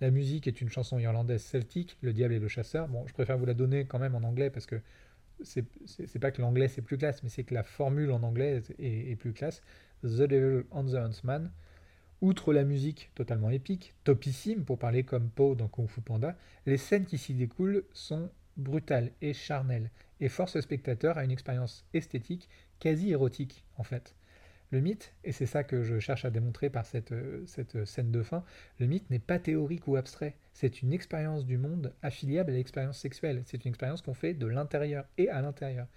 La 0.00 0.10
musique 0.10 0.46
est 0.46 0.60
une 0.60 0.68
chanson 0.68 0.98
irlandaise 0.98 1.42
celtique, 1.42 1.96
Le 2.02 2.12
diable 2.12 2.34
et 2.34 2.38
le 2.38 2.48
chasseur. 2.48 2.88
Bon, 2.88 3.06
je 3.06 3.12
préfère 3.12 3.38
vous 3.38 3.46
la 3.46 3.54
donner 3.54 3.86
quand 3.86 3.98
même 3.98 4.14
en 4.14 4.22
anglais 4.22 4.50
parce 4.50 4.66
que 4.66 4.80
c'est 5.42 6.18
pas 6.20 6.30
que 6.30 6.42
l'anglais 6.42 6.68
c'est 6.68 6.82
plus 6.82 6.98
classe, 6.98 7.22
mais 7.22 7.30
c'est 7.30 7.44
que 7.44 7.54
la 7.54 7.62
formule 7.62 8.12
en 8.12 8.22
anglais 8.22 8.62
est, 8.78 9.16
plus 9.16 9.32
classe. 9.32 9.62
The 10.02 10.26
Devil 10.26 10.64
on 10.70 10.84
the 10.84 10.96
Huntsman. 10.96 11.50
Outre 12.22 12.52
la 12.52 12.64
musique 12.64 13.10
totalement 13.14 13.48
épique, 13.48 13.94
topissime 14.04 14.64
pour 14.64 14.78
parler 14.78 15.04
comme 15.04 15.30
Poe 15.30 15.54
dans 15.54 15.68
Kung 15.68 15.88
Fu 15.88 16.02
Panda, 16.02 16.36
les 16.66 16.76
scènes 16.76 17.06
qui 17.06 17.16
s'y 17.16 17.32
découlent 17.32 17.84
sont 17.94 18.30
brutales 18.58 19.10
et 19.22 19.32
charnelles 19.32 19.90
et 20.20 20.28
forcent 20.28 20.56
le 20.56 20.60
spectateur 20.60 21.16
à 21.16 21.24
une 21.24 21.30
expérience 21.30 21.86
esthétique 21.94 22.50
quasi 22.78 23.10
érotique 23.10 23.64
en 23.78 23.84
fait. 23.84 24.14
Le 24.70 24.80
mythe, 24.80 25.14
et 25.24 25.32
c'est 25.32 25.46
ça 25.46 25.64
que 25.64 25.82
je 25.82 25.98
cherche 25.98 26.26
à 26.26 26.30
démontrer 26.30 26.68
par 26.68 26.84
cette, 26.84 27.10
euh, 27.12 27.42
cette 27.46 27.86
scène 27.86 28.12
de 28.12 28.22
fin, 28.22 28.44
le 28.78 28.86
mythe 28.86 29.08
n'est 29.10 29.18
pas 29.18 29.38
théorique 29.38 29.88
ou 29.88 29.96
abstrait, 29.96 30.36
c'est 30.52 30.82
une 30.82 30.92
expérience 30.92 31.46
du 31.46 31.56
monde 31.56 31.92
affiliable 32.02 32.52
à 32.52 32.54
l'expérience 32.54 32.98
sexuelle, 32.98 33.42
c'est 33.46 33.64
une 33.64 33.70
expérience 33.70 34.02
qu'on 34.02 34.14
fait 34.14 34.34
de 34.34 34.46
l'intérieur 34.46 35.06
et 35.16 35.30
à 35.30 35.40
l'intérieur. 35.40 35.88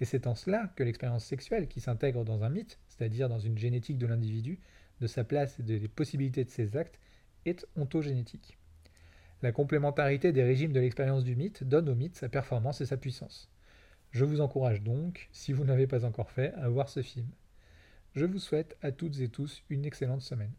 Et 0.00 0.04
c'est 0.04 0.26
en 0.26 0.34
cela 0.34 0.72
que 0.76 0.82
l'expérience 0.82 1.24
sexuelle 1.24 1.68
qui 1.68 1.80
s'intègre 1.80 2.24
dans 2.24 2.42
un 2.44 2.50
mythe, 2.50 2.78
c'est-à-dire 2.88 3.28
dans 3.28 3.38
une 3.38 3.56
génétique 3.56 3.98
de 3.98 4.06
l'individu, 4.06 4.58
de 5.00 5.06
sa 5.06 5.24
place 5.24 5.58
et 5.58 5.62
des 5.62 5.88
possibilités 5.88 6.44
de 6.44 6.50
ses 6.50 6.76
actes, 6.76 6.98
est 7.44 7.66
ontogénétique. 7.76 8.58
La 9.42 9.52
complémentarité 9.52 10.32
des 10.32 10.42
régimes 10.42 10.72
de 10.72 10.80
l'expérience 10.80 11.24
du 11.24 11.36
mythe 11.36 11.62
donne 11.62 11.88
au 11.88 11.94
mythe 11.94 12.16
sa 12.16 12.28
performance 12.28 12.80
et 12.80 12.86
sa 12.86 12.96
puissance. 12.96 13.48
Je 14.10 14.24
vous 14.24 14.40
encourage 14.40 14.82
donc, 14.82 15.28
si 15.32 15.52
vous 15.52 15.64
n'avez 15.64 15.86
pas 15.86 16.04
encore 16.04 16.30
fait, 16.30 16.52
à 16.54 16.68
voir 16.68 16.88
ce 16.88 17.02
film. 17.02 17.28
Je 18.14 18.24
vous 18.24 18.38
souhaite 18.38 18.76
à 18.82 18.90
toutes 18.90 19.20
et 19.20 19.28
tous 19.28 19.62
une 19.70 19.84
excellente 19.84 20.22
semaine. 20.22 20.52